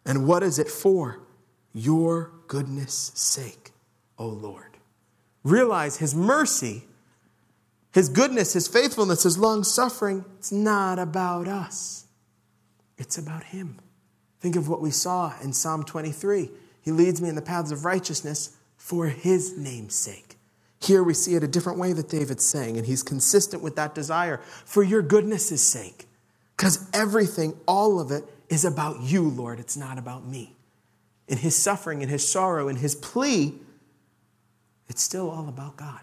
[0.05, 1.21] And what is it for?
[1.73, 3.71] Your goodness' sake,
[4.19, 4.77] O Lord.
[5.45, 6.85] Realize His mercy,
[7.93, 12.07] His goodness, His faithfulness, His long suffering, it's not about us,
[12.99, 13.79] it's about Him.
[14.41, 16.51] Think of what we saw in Psalm 23.
[16.83, 20.37] He leads me in the paths of righteousness for His name's sake.
[20.83, 23.95] Here we see it a different way that David's saying, and he's consistent with that
[23.95, 26.07] desire for your goodness' sake.
[26.57, 29.59] Because everything, all of it, is about you, Lord.
[29.59, 30.55] It's not about me.
[31.27, 33.55] In his suffering, in his sorrow, in his plea,
[34.89, 36.01] it's still all about God.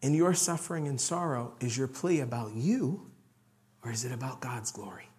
[0.00, 3.10] In your suffering and sorrow, is your plea about you,
[3.84, 5.10] or is it about God's glory?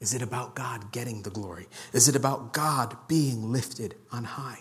[0.00, 1.66] Is it about God getting the glory?
[1.94, 4.60] Is it about God being lifted on high?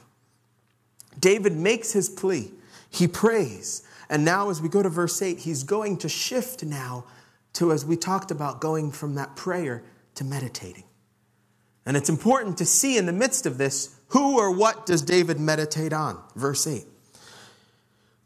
[1.19, 2.51] David makes his plea.
[2.89, 3.83] He prays.
[4.09, 7.03] And now, as we go to verse 8, he's going to shift now
[7.53, 9.83] to, as we talked about, going from that prayer
[10.15, 10.83] to meditating.
[11.85, 15.39] And it's important to see in the midst of this who or what does David
[15.39, 16.21] meditate on?
[16.35, 16.85] Verse 8.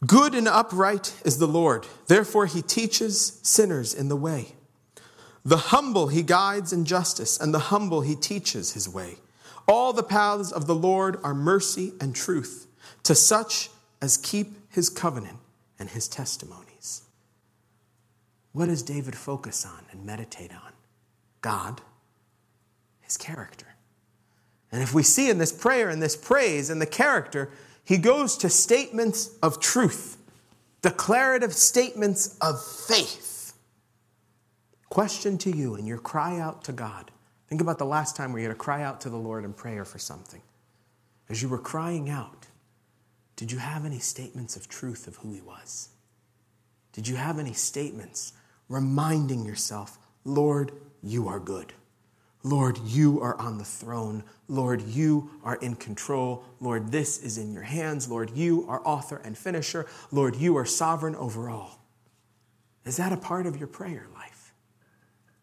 [0.06, 4.54] Good and upright is the Lord, therefore he teaches sinners in the way.
[5.44, 9.16] The humble he guides in justice, and the humble he teaches his way.
[9.68, 12.68] All the paths of the Lord are mercy and truth
[13.04, 13.70] to such
[14.02, 15.40] as keep his covenant
[15.80, 17.04] and his testimonies.
[18.52, 20.67] What does David focus on and meditate on?
[21.42, 21.82] God,
[23.02, 23.68] his character.
[24.72, 27.50] And if we see in this prayer and this praise and the character,
[27.84, 30.18] he goes to statements of truth,
[30.82, 33.54] declarative statements of faith.
[34.90, 37.12] Question to you and your cry out to God.
[37.48, 39.54] Think about the last time where you had to cry out to the Lord in
[39.54, 40.42] prayer for something.
[41.30, 42.48] As you were crying out,
[43.36, 45.90] did you have any statements of truth of who He was?
[46.92, 48.34] Did you have any statements
[48.68, 50.72] reminding yourself, Lord,
[51.04, 51.74] you are good.
[52.44, 54.24] Lord, you are on the throne.
[54.48, 56.44] Lord, you are in control.
[56.60, 58.10] Lord, this is in your hands.
[58.10, 59.86] Lord, you are author and finisher.
[60.12, 61.84] Lord, you are sovereign over all.
[62.86, 64.54] Is that a part of your prayer life?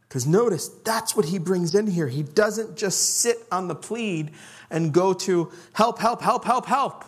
[0.03, 2.09] Because notice, that's what he brings in here.
[2.09, 4.31] He doesn't just sit on the plead
[4.71, 7.05] and go to help, help, help, help, help.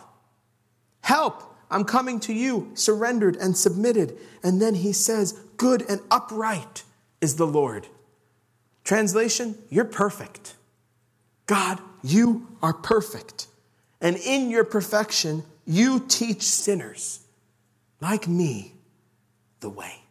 [1.01, 4.17] Help, I'm coming to you, surrendered and submitted.
[4.43, 6.83] And then he says, Good and upright
[7.21, 7.87] is the Lord.
[8.87, 10.55] Translation, you're perfect.
[11.45, 13.47] God, you are perfect.
[13.99, 17.19] And in your perfection, you teach sinners
[17.99, 18.75] like me
[19.59, 20.03] the way.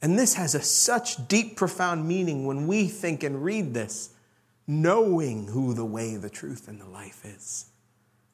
[0.00, 4.10] And this has a such deep, profound meaning when we think and read this,
[4.68, 7.66] knowing who the way, the truth, and the life is.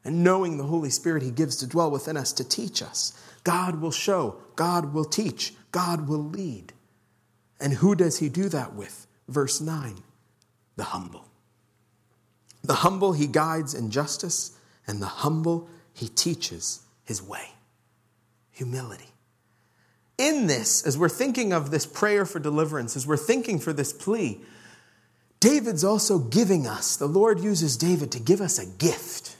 [0.05, 3.19] And knowing the Holy Spirit He gives to dwell within us to teach us.
[3.43, 6.75] God will show, God will teach, God will lead.
[7.61, 9.07] And who does he do that with?
[9.29, 10.03] Verse 9
[10.77, 11.25] the humble.
[12.63, 17.51] The humble he guides in justice, and the humble he teaches his way.
[18.53, 19.09] Humility.
[20.19, 23.93] In this, as we're thinking of this prayer for deliverance, as we're thinking for this
[23.93, 24.41] plea,
[25.41, 29.37] David's also giving us, the Lord uses David to give us a gift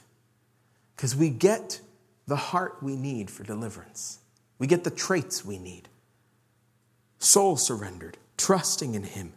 [0.95, 1.79] because we get
[2.27, 4.19] the heart we need for deliverance.
[4.57, 5.87] We get the traits we need
[7.19, 9.33] soul surrendered, trusting in Him,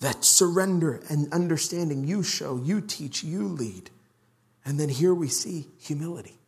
[0.00, 3.90] that surrender and understanding you show, you teach, you lead.
[4.64, 6.38] And then here we see humility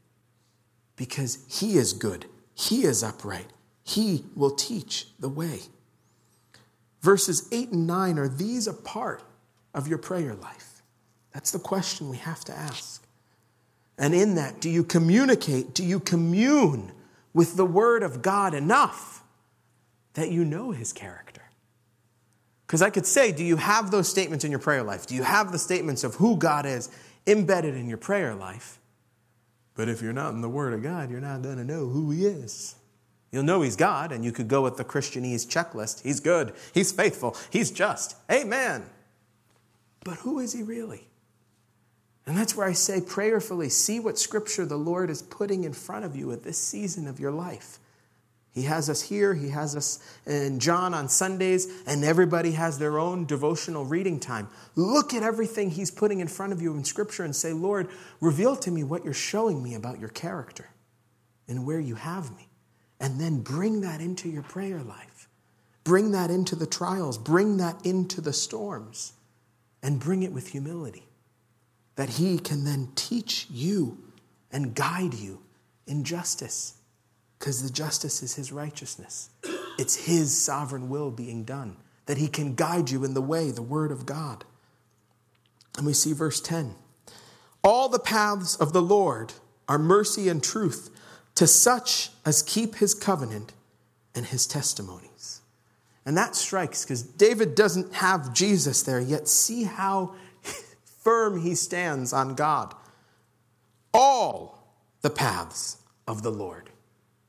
[0.96, 3.46] because He is good, He is upright,
[3.83, 5.61] He will teach the way.
[7.00, 9.22] Verses 8 and 9 are these a part
[9.72, 10.83] of your prayer life?
[11.33, 13.07] That's the question we have to ask.
[13.96, 16.92] And in that, do you communicate, do you commune
[17.33, 19.22] with the Word of God enough?
[20.18, 21.42] That you know his character.
[22.66, 25.07] Because I could say, do you have those statements in your prayer life?
[25.07, 26.90] Do you have the statements of who God is
[27.26, 28.78] embedded in your prayer life?
[29.74, 32.11] But if you're not in the Word of God, you're not going to know who
[32.11, 32.74] He is.
[33.31, 36.02] You'll know He's God, and you could go with the Christianese checklist.
[36.02, 38.16] He's good, He's faithful, He's just.
[38.31, 38.85] Amen.
[40.04, 41.09] But who is He really?
[42.26, 46.04] And that's where I say prayerfully see what Scripture the Lord is putting in front
[46.04, 47.78] of you at this season of your life.
[48.52, 52.98] He has us here, He has us in John on Sundays, and everybody has their
[52.98, 54.48] own devotional reading time.
[54.74, 57.88] Look at everything He's putting in front of you in Scripture and say, Lord,
[58.20, 60.68] reveal to me what you're showing me about your character
[61.46, 62.48] and where you have me.
[63.00, 65.28] And then bring that into your prayer life.
[65.84, 67.16] Bring that into the trials.
[67.16, 69.12] Bring that into the storms.
[69.82, 71.06] And bring it with humility.
[71.94, 73.98] That He can then teach you
[74.50, 75.42] and guide you
[75.87, 76.78] in justice
[77.38, 79.31] because the justice is his righteousness.
[79.79, 83.62] It's his sovereign will being done, that he can guide you in the way, the
[83.62, 84.44] word of God.
[85.77, 86.74] And we see verse 10
[87.62, 89.35] All the paths of the Lord
[89.68, 90.90] are mercy and truth
[91.37, 93.53] to such as keep his covenant
[94.14, 95.40] and his testimonies.
[96.05, 100.14] And that strikes because David doesn't have Jesus there, yet see how
[101.03, 102.74] firm he stands on God.
[103.94, 106.70] All the paths of the Lord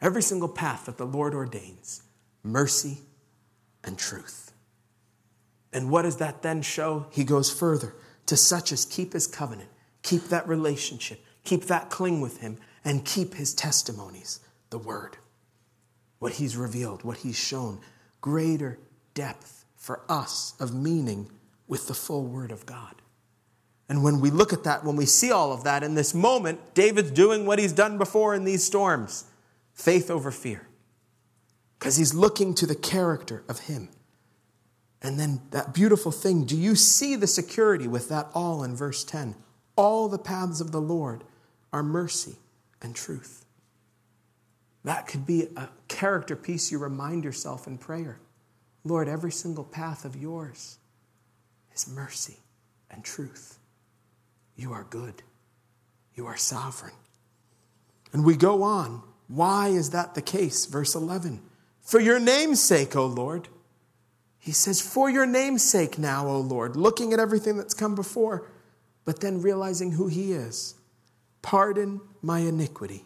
[0.01, 2.03] Every single path that the Lord ordains
[2.43, 2.99] mercy
[3.83, 4.51] and truth.
[5.73, 7.07] And what does that then show?
[7.11, 9.69] He goes further to such as keep his covenant,
[10.01, 15.17] keep that relationship, keep that cling with him, and keep his testimonies, the word.
[16.19, 17.79] What he's revealed, what he's shown,
[18.21, 18.79] greater
[19.13, 21.29] depth for us of meaning
[21.67, 22.95] with the full word of God.
[23.87, 26.73] And when we look at that, when we see all of that in this moment,
[26.73, 29.25] David's doing what he's done before in these storms
[29.79, 30.67] faith over fear.
[31.77, 33.87] Because he's looking to the character of him.
[35.01, 39.05] And then that beautiful thing do you see the security with that all in verse
[39.05, 39.35] 10?
[39.77, 41.23] All the paths of the Lord
[41.71, 42.35] are mercy
[42.81, 43.45] and truth.
[44.83, 48.19] That could be a character piece you remind yourself in prayer.
[48.83, 50.77] Lord, every single path of yours
[51.73, 52.37] is mercy
[52.91, 53.59] and truth.
[54.57, 55.23] You are good.
[56.15, 56.95] You are sovereign.
[58.11, 60.65] And we go on why is that the case?
[60.65, 61.39] Verse 11.
[61.81, 63.47] For your name's sake, O Lord.
[64.39, 68.49] He says, For your name's sake now, O Lord, looking at everything that's come before,
[69.05, 70.73] but then realizing who He is.
[71.43, 73.05] Pardon my iniquity,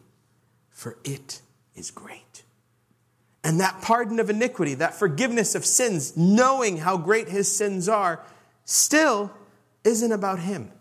[0.70, 1.42] for it
[1.76, 2.44] is great.
[3.44, 8.24] And that pardon of iniquity, that forgiveness of sins, knowing how great His sins are,
[8.64, 9.30] still
[9.84, 10.72] isn't about Him.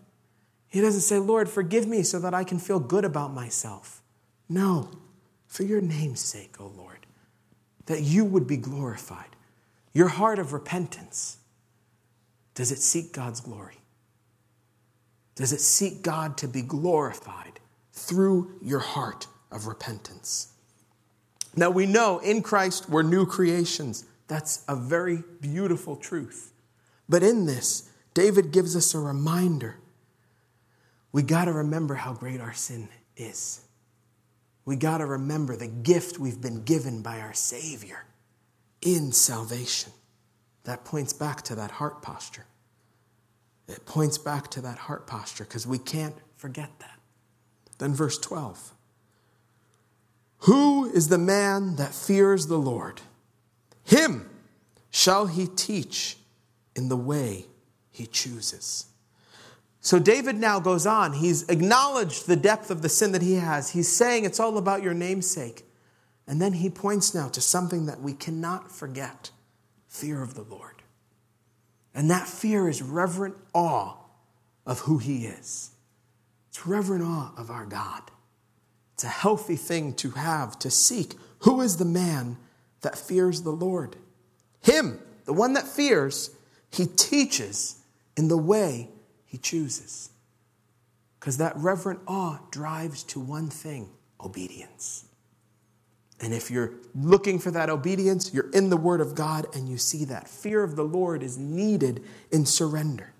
[0.69, 4.01] He doesn't say, Lord, forgive me so that I can feel good about myself.
[4.47, 4.89] No
[5.53, 7.05] for your name's sake, O Lord,
[7.85, 9.35] that you would be glorified.
[9.93, 11.37] Your heart of repentance,
[12.55, 13.77] does it seek God's glory?
[15.35, 17.59] Does it seek God to be glorified
[17.91, 20.53] through your heart of repentance?
[21.55, 24.05] Now we know in Christ we're new creations.
[24.27, 26.51] That's a very beautiful truth.
[27.07, 29.75] But in this, David gives us a reminder.
[31.11, 33.63] We got to remember how great our sin is
[34.65, 38.05] we got to remember the gift we've been given by our Savior
[38.81, 39.91] in salvation.
[40.63, 42.45] That points back to that heart posture.
[43.67, 46.99] It points back to that heart posture because we can't forget that.
[47.77, 48.73] Then, verse 12
[50.39, 53.01] Who is the man that fears the Lord?
[53.83, 54.29] Him
[54.91, 56.17] shall he teach
[56.75, 57.47] in the way
[57.91, 58.85] he chooses.
[59.83, 61.11] So David now goes on.
[61.11, 63.71] He's acknowledged the depth of the sin that he has.
[63.71, 65.65] He's saying it's all about your namesake.
[66.25, 69.31] And then he points now to something that we cannot forget
[69.89, 70.83] fear of the Lord.
[71.93, 73.97] And that fear is reverent awe
[74.65, 75.71] of who he is.
[76.47, 78.03] It's reverent awe of our God.
[78.93, 81.15] It's a healthy thing to have, to seek.
[81.39, 82.37] Who is the man
[82.83, 83.97] that fears the Lord?
[84.61, 86.29] Him, the one that fears,
[86.71, 87.83] he teaches
[88.15, 88.87] in the way
[89.33, 90.11] he chooses.
[91.19, 93.89] Because that reverent awe drives to one thing
[94.21, 95.05] obedience.
[96.21, 99.79] And if you're looking for that obedience, you're in the Word of God and you
[99.79, 100.27] see that.
[100.27, 103.11] Fear of the Lord is needed in surrender.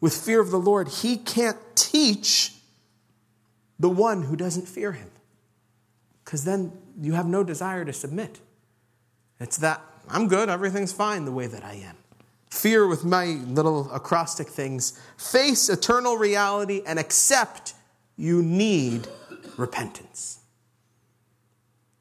[0.00, 2.54] With fear of the Lord, He can't teach
[3.80, 5.10] the one who doesn't fear Him.
[6.24, 6.70] Because then
[7.00, 8.38] you have no desire to submit.
[9.40, 11.96] It's that I'm good, everything's fine the way that I am
[12.52, 17.72] fear with my little acrostic things, face eternal reality and accept
[18.16, 19.08] you need
[19.56, 20.38] repentance.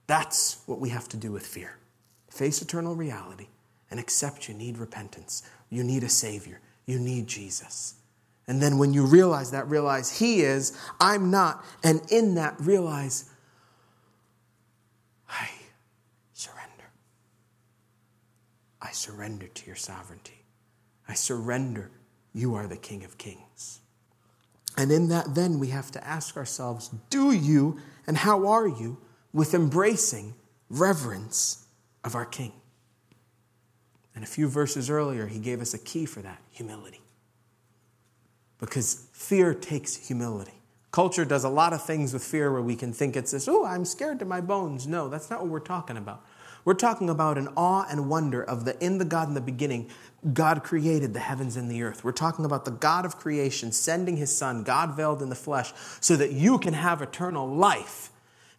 [0.07, 1.77] That's what we have to do with fear.
[2.29, 3.47] Face eternal reality
[3.89, 5.41] and accept you need repentance.
[5.69, 6.59] You need a Savior.
[6.85, 7.95] You need Jesus.
[8.45, 11.63] And then when you realize that, realize He is, I'm not.
[11.81, 13.29] And in that, realize
[15.29, 15.47] I
[16.33, 16.91] surrender.
[18.81, 20.40] I surrender to your sovereignty.
[21.11, 21.91] I surrender.
[22.33, 23.81] You are the King of Kings.
[24.77, 28.97] And in that, then we have to ask ourselves do you and how are you
[29.33, 30.35] with embracing
[30.69, 31.65] reverence
[32.05, 32.53] of our King?
[34.15, 37.01] And a few verses earlier, he gave us a key for that humility.
[38.57, 40.61] Because fear takes humility.
[40.91, 43.65] Culture does a lot of things with fear where we can think it's this, oh,
[43.65, 44.87] I'm scared to my bones.
[44.87, 46.25] No, that's not what we're talking about.
[46.63, 49.89] We're talking about an awe and wonder of the in the God in the beginning,
[50.33, 52.03] God created the heavens and the earth.
[52.03, 55.73] We're talking about the God of creation sending his son, God veiled in the flesh,
[55.99, 58.09] so that you can have eternal life.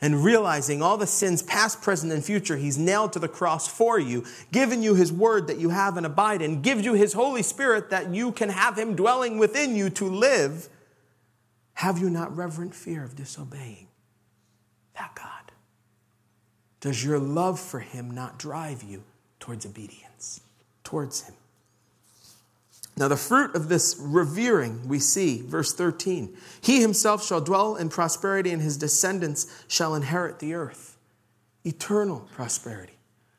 [0.00, 4.00] And realizing all the sins, past, present, and future, he's nailed to the cross for
[4.00, 7.42] you, given you his word that you have and abide in, gives you his Holy
[7.42, 10.68] Spirit that you can have him dwelling within you to live.
[11.74, 13.86] Have you not reverent fear of disobeying
[14.96, 15.41] that God?
[16.82, 19.04] Does your love for him not drive you
[19.38, 20.40] towards obedience,
[20.82, 21.34] towards him?
[22.96, 27.88] Now, the fruit of this revering we see, verse 13 He himself shall dwell in
[27.88, 30.98] prosperity, and his descendants shall inherit the earth.
[31.64, 32.98] Eternal prosperity.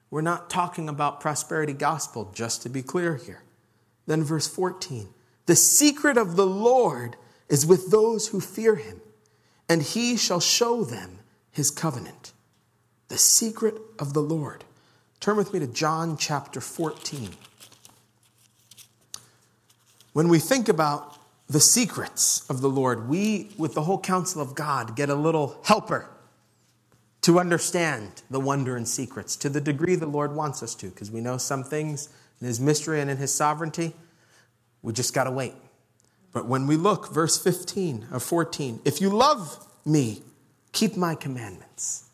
[0.10, 3.44] We're not talking about prosperity gospel, just to be clear here.
[4.08, 5.10] Then, verse 14
[5.48, 7.18] The secret of the Lord
[7.50, 9.02] is with those who fear him,
[9.68, 11.20] and he shall show them
[11.52, 12.33] his covenant
[13.14, 14.64] the secret of the Lord.
[15.20, 17.30] Turn with me to John chapter 14.
[20.14, 24.56] When we think about the secrets of the Lord, we, with the whole counsel of
[24.56, 26.10] God, get a little helper
[27.22, 31.12] to understand the wonder and secrets to the degree the Lord wants us to, because
[31.12, 32.10] we know some things
[32.42, 33.94] in His mystery and in His sovereignty,
[34.82, 35.54] we just got to wait.
[36.32, 40.24] But when we look, verse 15 of 14, if you love me,
[40.72, 42.10] keep my commandments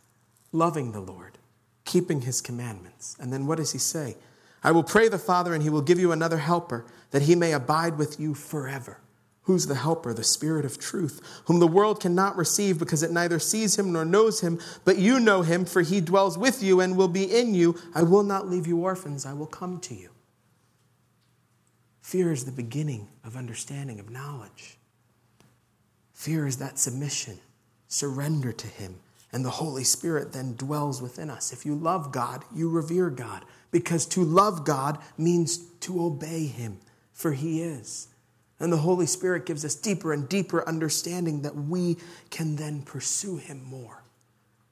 [0.51, 1.37] loving the Lord,
[1.85, 3.15] keeping his commandments.
[3.19, 4.17] And then what does he say?
[4.63, 7.53] I will pray the Father, and he will give you another helper, that he may
[7.53, 8.99] abide with you forever.
[9.43, 10.13] Who's the helper?
[10.13, 14.05] The Spirit of truth, whom the world cannot receive because it neither sees him nor
[14.05, 17.55] knows him, but you know him, for he dwells with you and will be in
[17.55, 17.79] you.
[17.95, 20.09] I will not leave you orphans, I will come to you.
[22.01, 24.77] Fear is the beginning of understanding, of knowledge.
[26.13, 27.39] Fear is that submission,
[27.87, 28.99] surrender to him,
[29.31, 31.53] and the Holy Spirit then dwells within us.
[31.53, 36.79] If you love God, you revere God, because to love God means to obey Him,
[37.13, 38.07] for He is.
[38.59, 41.97] And the Holy Spirit gives us deeper and deeper understanding that we
[42.29, 44.03] can then pursue Him more.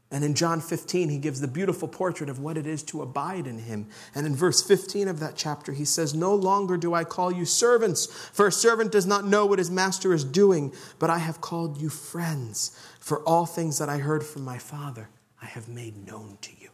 [0.09, 3.45] And in John 15, he gives the beautiful portrait of what it is to abide
[3.45, 3.89] in him.
[4.15, 7.43] And in verse 15 of that chapter, he says, No longer do I call you
[7.43, 11.41] servants, for a servant does not know what his master is doing, but I have
[11.41, 12.79] called you friends.
[13.01, 15.09] For all things that I heard from my Father,
[15.41, 16.69] I have made known to you.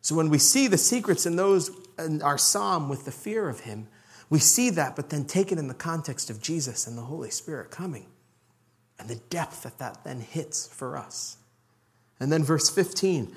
[0.00, 3.60] So when we see the secrets in those in our psalm with the fear of
[3.60, 3.88] him,
[4.30, 7.30] we see that, but then take it in the context of Jesus and the Holy
[7.30, 8.06] Spirit coming
[8.98, 11.36] and the depth that that then hits for us.
[12.20, 13.34] And then verse 15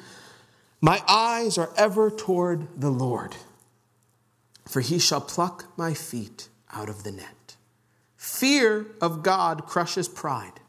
[0.82, 3.36] My eyes are ever toward the Lord,
[4.68, 7.56] for he shall pluck my feet out of the net.
[8.16, 10.60] Fear of God crushes pride.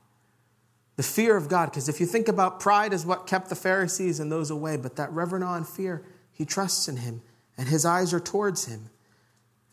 [0.96, 4.20] The fear of God, because if you think about pride is what kept the Pharisees
[4.20, 6.02] and those away, but that reverent awe and fear,
[6.32, 7.22] he trusts in him
[7.56, 8.90] and his eyes are towards him.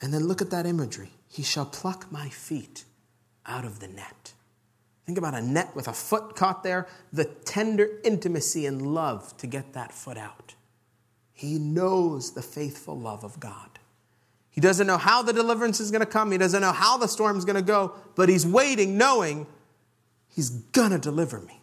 [0.01, 1.11] And then look at that imagery.
[1.27, 2.85] He shall pluck my feet
[3.45, 4.33] out of the net.
[5.09, 9.47] Think about a net with a foot caught there, the tender intimacy and love to
[9.47, 10.53] get that foot out.
[11.33, 13.79] He knows the faithful love of God.
[14.51, 17.07] He doesn't know how the deliverance is going to come, he doesn't know how the
[17.07, 19.47] storm's going to go, but he's waiting, knowing
[20.29, 21.59] He's going to deliver me.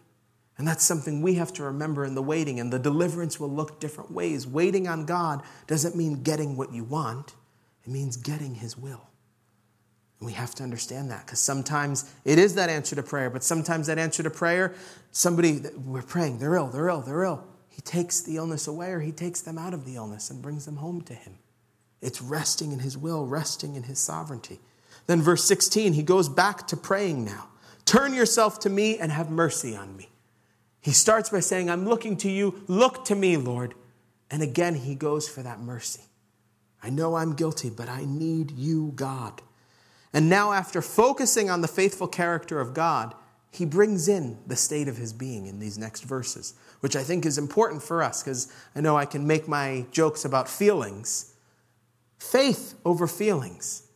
[0.59, 3.79] And that's something we have to remember in the waiting, and the deliverance will look
[3.79, 4.45] different ways.
[4.45, 7.37] Waiting on God doesn't mean getting what you want,
[7.85, 9.09] it means getting His will.
[10.21, 13.87] We have to understand that because sometimes it is that answer to prayer, but sometimes
[13.87, 14.75] that answer to prayer,
[15.13, 17.45] somebody, we're praying, they're ill, they're ill, they're ill.
[17.69, 20.65] He takes the illness away or he takes them out of the illness and brings
[20.65, 21.37] them home to Him.
[22.01, 24.61] It's resting in His will, resting in His sovereignty.
[25.07, 27.49] Then, verse 16, he goes back to praying now.
[27.85, 30.09] Turn yourself to me and have mercy on me.
[30.81, 32.63] He starts by saying, I'm looking to you.
[32.67, 33.75] Look to me, Lord.
[34.31, 36.03] And again, he goes for that mercy.
[36.83, 39.43] I know I'm guilty, but I need you, God.
[40.17, 43.15] And now, after focusing on the faithful character of God,
[43.51, 47.27] he brings in the state of his being in these next verses, which I think
[47.27, 51.35] is important for us because I know I can make my jokes about feelings.
[52.19, 53.89] Faith over feelings.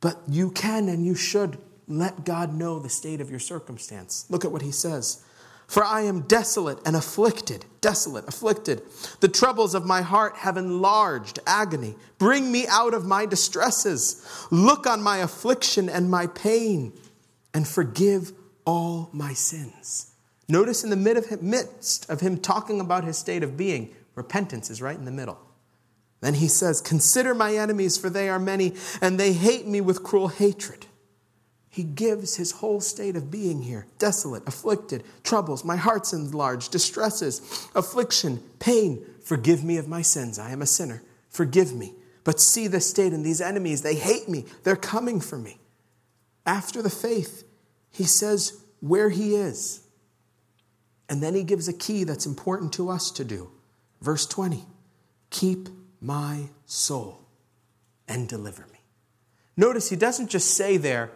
[0.00, 1.58] But you can and you should
[1.88, 4.24] let God know the state of your circumstance.
[4.30, 5.25] Look at what he says.
[5.66, 8.82] For I am desolate and afflicted, desolate, afflicted.
[9.20, 11.96] The troubles of my heart have enlarged agony.
[12.18, 14.24] Bring me out of my distresses.
[14.50, 16.92] Look on my affliction and my pain,
[17.52, 18.32] and forgive
[18.64, 20.12] all my sins.
[20.48, 24.96] Notice in the midst of him talking about his state of being, repentance is right
[24.96, 25.38] in the middle.
[26.20, 30.02] Then he says, Consider my enemies, for they are many, and they hate me with
[30.02, 30.86] cruel hatred.
[31.76, 37.68] He gives his whole state of being here desolate, afflicted, troubles, my heart's enlarged, distresses,
[37.74, 39.04] affliction, pain.
[39.22, 40.38] Forgive me of my sins.
[40.38, 41.02] I am a sinner.
[41.28, 41.92] Forgive me.
[42.24, 44.46] But see the state and these enemies, they hate me.
[44.62, 45.58] They're coming for me.
[46.46, 47.44] After the faith,
[47.90, 49.82] he says where he is.
[51.10, 53.50] And then he gives a key that's important to us to do.
[54.00, 54.64] Verse 20
[55.28, 55.68] Keep
[56.00, 57.28] my soul
[58.08, 58.80] and deliver me.
[59.58, 61.10] Notice he doesn't just say there,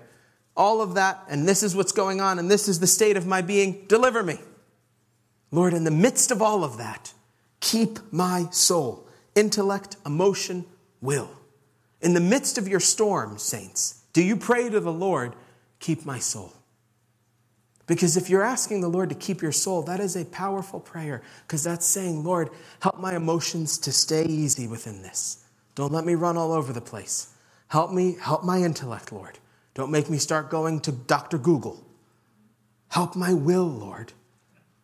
[0.56, 3.26] all of that, and this is what's going on, and this is the state of
[3.26, 4.38] my being, deliver me.
[5.50, 7.12] Lord, in the midst of all of that,
[7.60, 10.64] keep my soul, intellect, emotion,
[11.00, 11.30] will.
[12.00, 15.34] In the midst of your storm, saints, do you pray to the Lord,
[15.78, 16.52] keep my soul?
[17.86, 21.22] Because if you're asking the Lord to keep your soul, that is a powerful prayer
[21.42, 25.44] because that's saying, Lord, help my emotions to stay easy within this.
[25.74, 27.34] Don't let me run all over the place.
[27.66, 29.40] Help me, help my intellect, Lord.
[29.80, 31.38] Don't make me start going to Dr.
[31.38, 31.82] Google.
[32.88, 34.12] Help my will, Lord.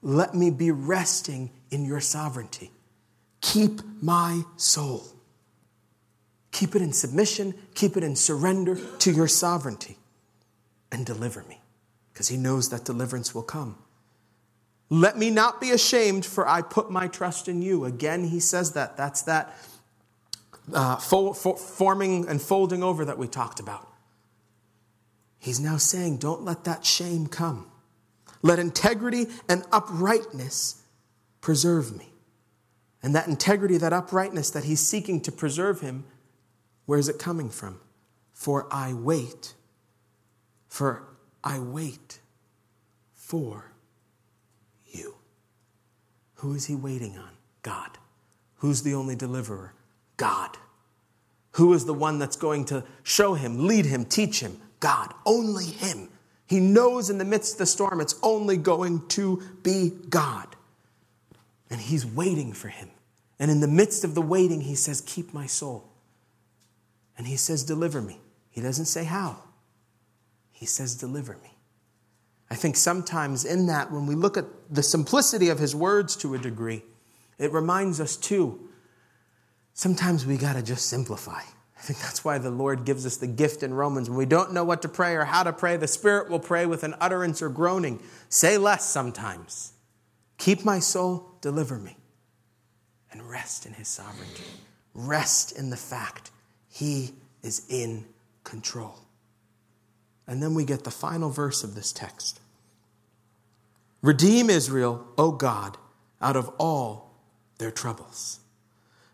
[0.00, 2.70] Let me be resting in your sovereignty.
[3.42, 5.04] Keep my soul.
[6.50, 9.98] Keep it in submission, keep it in surrender to your sovereignty,
[10.90, 11.60] and deliver me
[12.14, 13.76] because he knows that deliverance will come.
[14.88, 17.84] Let me not be ashamed, for I put my trust in you.
[17.84, 18.96] Again, he says that.
[18.96, 19.54] That's that
[20.72, 23.92] uh, fo- fo- forming and folding over that we talked about.
[25.46, 27.68] He's now saying, don't let that shame come.
[28.42, 30.82] Let integrity and uprightness
[31.40, 32.12] preserve me.
[33.00, 36.02] And that integrity, that uprightness that he's seeking to preserve him,
[36.86, 37.78] where is it coming from?
[38.32, 39.54] For I wait
[40.66, 41.04] for
[41.44, 42.18] I wait
[43.14, 43.70] for
[44.84, 45.14] you.
[46.34, 47.30] Who is he waiting on?
[47.62, 47.98] God.
[48.56, 49.74] Who's the only deliverer?
[50.16, 50.58] God.
[51.52, 54.60] Who is the one that's going to show him, lead him, teach him?
[54.80, 55.12] God.
[55.24, 56.08] Only him.
[56.46, 60.54] He knows in the midst of the storm it's only going to be God.
[61.70, 62.90] And he's waiting for him.
[63.38, 65.88] And in the midst of the waiting, he says, Keep my soul.
[67.18, 68.18] And he says, Deliver me.
[68.50, 69.42] He doesn't say how.
[70.52, 71.56] He says, Deliver me.
[72.48, 76.34] I think sometimes in that, when we look at the simplicity of his words to
[76.34, 76.82] a degree,
[77.38, 78.68] it reminds us too,
[79.74, 81.42] sometimes we got to just simplify.
[81.78, 84.08] I think that's why the Lord gives us the gift in Romans.
[84.08, 86.66] When we don't know what to pray or how to pray, the Spirit will pray
[86.66, 88.02] with an utterance or groaning.
[88.28, 89.72] Say less sometimes.
[90.38, 91.96] Keep my soul, deliver me,
[93.12, 94.44] and rest in his sovereignty.
[94.94, 96.30] Rest in the fact
[96.68, 97.12] he
[97.42, 98.06] is in
[98.44, 98.98] control.
[100.26, 102.40] And then we get the final verse of this text
[104.02, 105.76] Redeem Israel, O God,
[106.20, 107.14] out of all
[107.58, 108.40] their troubles.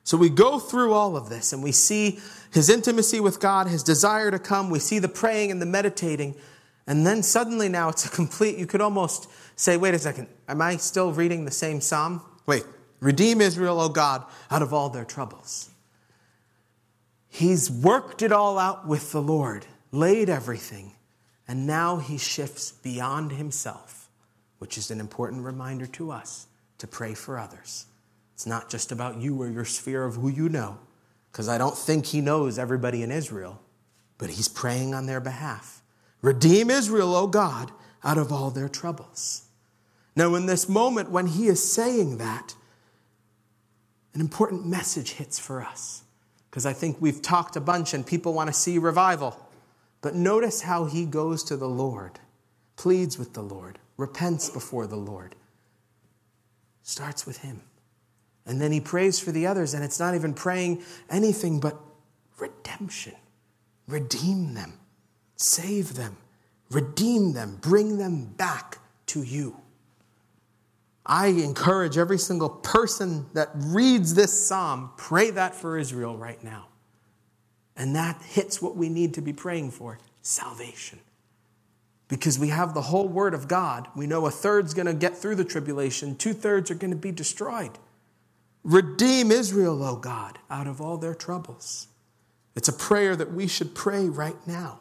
[0.04, 2.18] So we go through all of this and we see
[2.52, 4.68] his intimacy with God, his desire to come.
[4.68, 6.34] We see the praying and the meditating.
[6.86, 10.60] And then suddenly now it's a complete, you could almost say, wait a second, am
[10.60, 12.20] I still reading the same psalm?
[12.46, 12.64] Wait,
[13.00, 15.70] redeem Israel, O God, out of all their troubles.
[17.28, 20.92] He's worked it all out with the Lord, laid everything.
[21.48, 24.10] And now he shifts beyond himself,
[24.58, 26.46] which is an important reminder to us
[26.78, 27.86] to pray for others.
[28.34, 30.78] It's not just about you or your sphere of who you know,
[31.32, 33.60] because I don't think he knows everybody in Israel,
[34.18, 35.82] but he's praying on their behalf.
[36.20, 37.72] Redeem Israel, O God,
[38.04, 39.46] out of all their troubles.
[40.14, 42.54] Now, in this moment, when he is saying that,
[44.14, 46.02] an important message hits for us.
[46.50, 49.38] Because I think we've talked a bunch and people want to see revival.
[50.02, 52.20] But notice how he goes to the Lord,
[52.76, 55.34] pleads with the Lord, repents before the Lord.
[56.82, 57.62] Starts with him.
[58.44, 61.78] And then he prays for the others, and it's not even praying anything but
[62.38, 63.14] redemption.
[63.86, 64.74] Redeem them,
[65.36, 66.16] save them,
[66.70, 69.56] redeem them, bring them back to you.
[71.04, 76.68] I encourage every single person that reads this psalm, pray that for Israel right now.
[77.76, 81.00] And that hits what we need to be praying for salvation.
[82.06, 83.88] Because we have the whole Word of God.
[83.96, 86.96] We know a third's going to get through the tribulation, two thirds are going to
[86.96, 87.78] be destroyed.
[88.64, 91.88] Redeem Israel, O God, out of all their troubles.
[92.54, 94.80] It's a prayer that we should pray right now.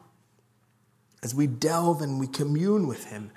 [1.24, 3.32] as we delve and we commune with him.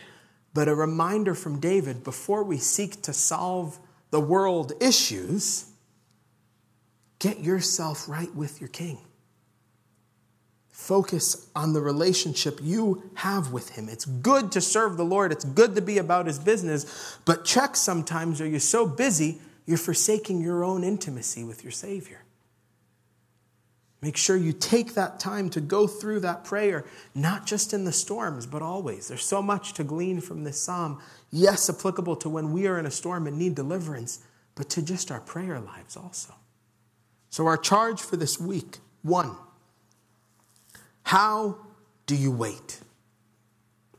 [0.55, 3.79] But a reminder from David before we seek to solve
[4.11, 5.67] the world issues,
[7.19, 8.99] get yourself right with your king.
[10.71, 13.89] Focus on the relationship you have with him.
[13.89, 17.77] It's good to serve the Lord, it's good to be about his business, but check
[17.77, 22.25] sometimes are you so busy you're forsaking your own intimacy with your Savior.
[24.05, 26.85] Make sure you take that time to go through that prayer,
[27.15, 29.09] not just in the storms, but always.
[29.09, 31.01] There's so much to glean from this psalm.
[31.31, 34.19] Yes, applicable to when we are in a storm and need deliverance,
[34.57, 36.35] but to just our prayer lives also.
[37.31, 39.35] So, our charge for this week one,
[41.05, 41.57] how
[42.05, 42.81] do you wait?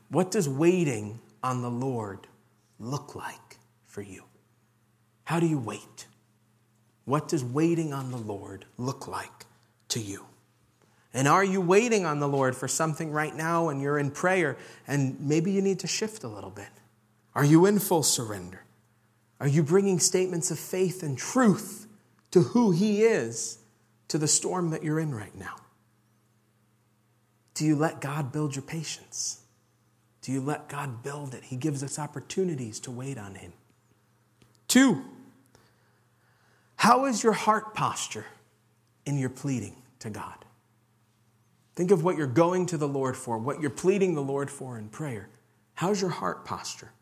[0.08, 2.28] What does waiting on the Lord
[2.78, 4.25] look like for you?
[5.26, 6.06] How do you wait?
[7.04, 9.46] What does waiting on the Lord look like
[9.88, 10.26] to you?
[11.12, 14.56] And are you waiting on the Lord for something right now and you're in prayer
[14.86, 16.68] and maybe you need to shift a little bit?
[17.34, 18.62] Are you in full surrender?
[19.40, 21.88] Are you bringing statements of faith and truth
[22.30, 23.58] to who He is
[24.08, 25.56] to the storm that you're in right now?
[27.54, 29.40] Do you let God build your patience?
[30.22, 31.44] Do you let God build it?
[31.44, 33.52] He gives us opportunities to wait on Him.
[34.68, 35.04] Two,
[36.76, 38.26] how is your heart posture?
[39.06, 40.44] in your pleading to God.
[41.76, 44.78] Think of what you're going to the Lord for, what you're pleading the Lord for
[44.78, 45.28] in prayer.
[45.74, 46.92] How's your heart posture?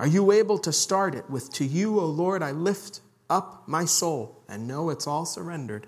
[0.00, 3.00] Are you able to start it with, To you, O Lord, I lift
[3.30, 5.86] up my soul and know it's all surrendered?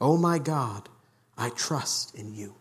[0.00, 0.88] O my God,
[1.36, 2.54] I trust in you.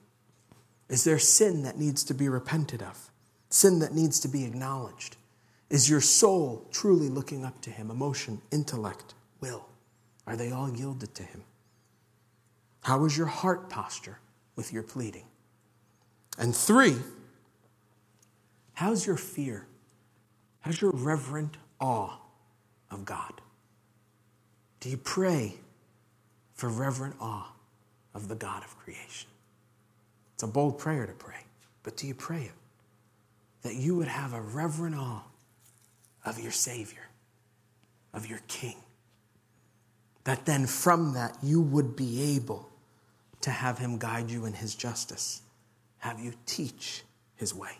[0.89, 3.09] Is there sin that needs to be repented of?
[3.49, 5.15] Sin that needs to be acknowledged?
[5.69, 7.89] Is your soul truly looking up to Him?
[7.89, 9.65] Emotion, intellect, will?
[10.27, 11.43] Are they all yielded to Him?
[12.81, 14.19] How is your heart posture
[14.55, 15.25] with your pleading?
[16.37, 16.95] And three,
[18.73, 19.67] how's your fear?
[20.61, 22.17] How's your reverent awe
[22.89, 23.41] of God?
[24.79, 25.55] Do you pray
[26.53, 27.51] for reverent awe
[28.13, 29.29] of the God of creation?
[30.33, 31.45] It's a bold prayer to pray,
[31.83, 32.51] but do you pray it?
[33.61, 35.23] That you would have a reverent awe
[36.25, 37.09] of your Savior,
[38.13, 38.75] of your King.
[40.23, 42.69] That then from that you would be able
[43.41, 45.41] to have him guide you in his justice,
[45.99, 47.03] have you teach
[47.35, 47.71] his way.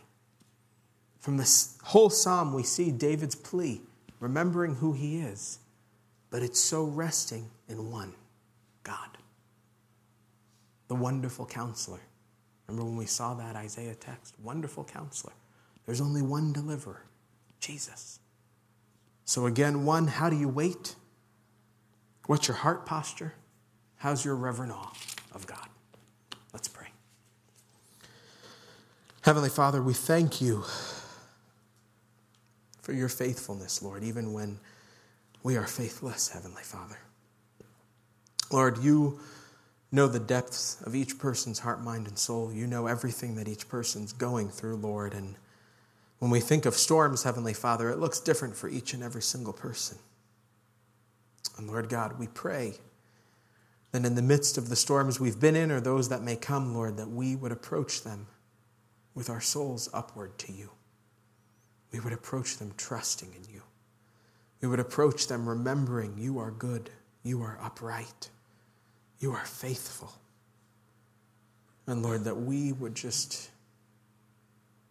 [1.20, 3.82] From this whole psalm, we see David's plea,
[4.20, 5.60] remembering who he is,
[6.32, 8.14] but it's so resting in one
[8.84, 9.18] God,
[10.88, 12.00] the wonderful counselor.
[12.68, 14.34] Remember when we saw that Isaiah text?
[14.42, 15.34] Wonderful counselor.
[15.86, 17.04] There's only one deliverer,
[17.60, 18.20] Jesus.
[19.26, 20.96] So, again, one, how do you wait?
[22.32, 23.34] What's your heart posture?
[23.98, 24.94] How's your reverent awe?
[25.34, 25.68] of God.
[26.54, 26.88] Let's pray.
[29.24, 30.64] Heavenly Father, we thank you
[32.82, 34.60] for your faithfulness, Lord, even when
[35.44, 37.00] we are faithless, Heavenly Father.
[38.50, 39.20] Lord, you
[39.92, 42.54] know the depths of each person's heart, mind, and soul.
[42.54, 45.14] You know everything that each person's going through, Lord.
[45.14, 45.36] And
[46.20, 49.52] when we think of storms, Heavenly Father, it looks different for each and every single
[49.52, 49.98] person.
[51.58, 52.76] And Lord God, we pray
[53.92, 56.74] that in the midst of the storms we've been in or those that may come,
[56.74, 58.28] Lord, that we would approach them
[59.14, 60.70] with our souls upward to you.
[61.92, 63.62] We would approach them trusting in you.
[64.62, 66.90] We would approach them remembering you are good,
[67.24, 68.30] you are upright,
[69.20, 70.14] you are faithful.
[71.88, 73.50] And Lord, that we would just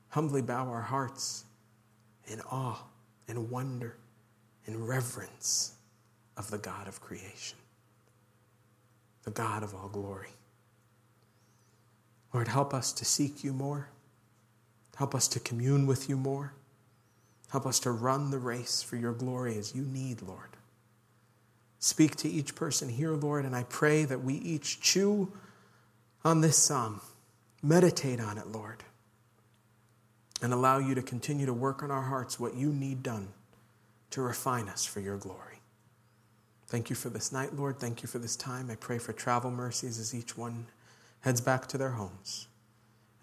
[0.09, 1.45] humbly bow our hearts
[2.27, 2.83] in awe,
[3.29, 3.97] in wonder,
[4.67, 5.77] in reverence
[6.41, 7.59] of the God of creation
[9.25, 10.31] the God of all glory.
[12.33, 13.89] Lord, help us to seek you more.
[14.97, 16.55] Help us to commune with you more.
[17.51, 20.57] Help us to run the race for your glory as you need, Lord.
[21.79, 25.33] Speak to each person here, Lord, and I pray that we each chew
[26.25, 27.03] on this psalm,
[27.63, 28.85] meditate on it, Lord,
[30.43, 33.29] and allow you to continue to work on our hearts what you need done
[34.11, 35.60] to refine us for your glory.
[36.71, 37.81] Thank you for this night, Lord.
[37.81, 38.71] Thank you for this time.
[38.71, 40.67] I pray for travel mercies as each one
[41.23, 42.47] heads back to their homes.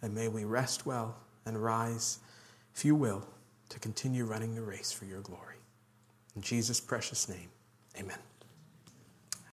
[0.01, 2.19] And may we rest well and rise,
[2.75, 3.25] if you will,
[3.69, 5.55] to continue running the race for your glory.
[6.35, 7.49] In Jesus' precious name,
[7.97, 8.19] amen.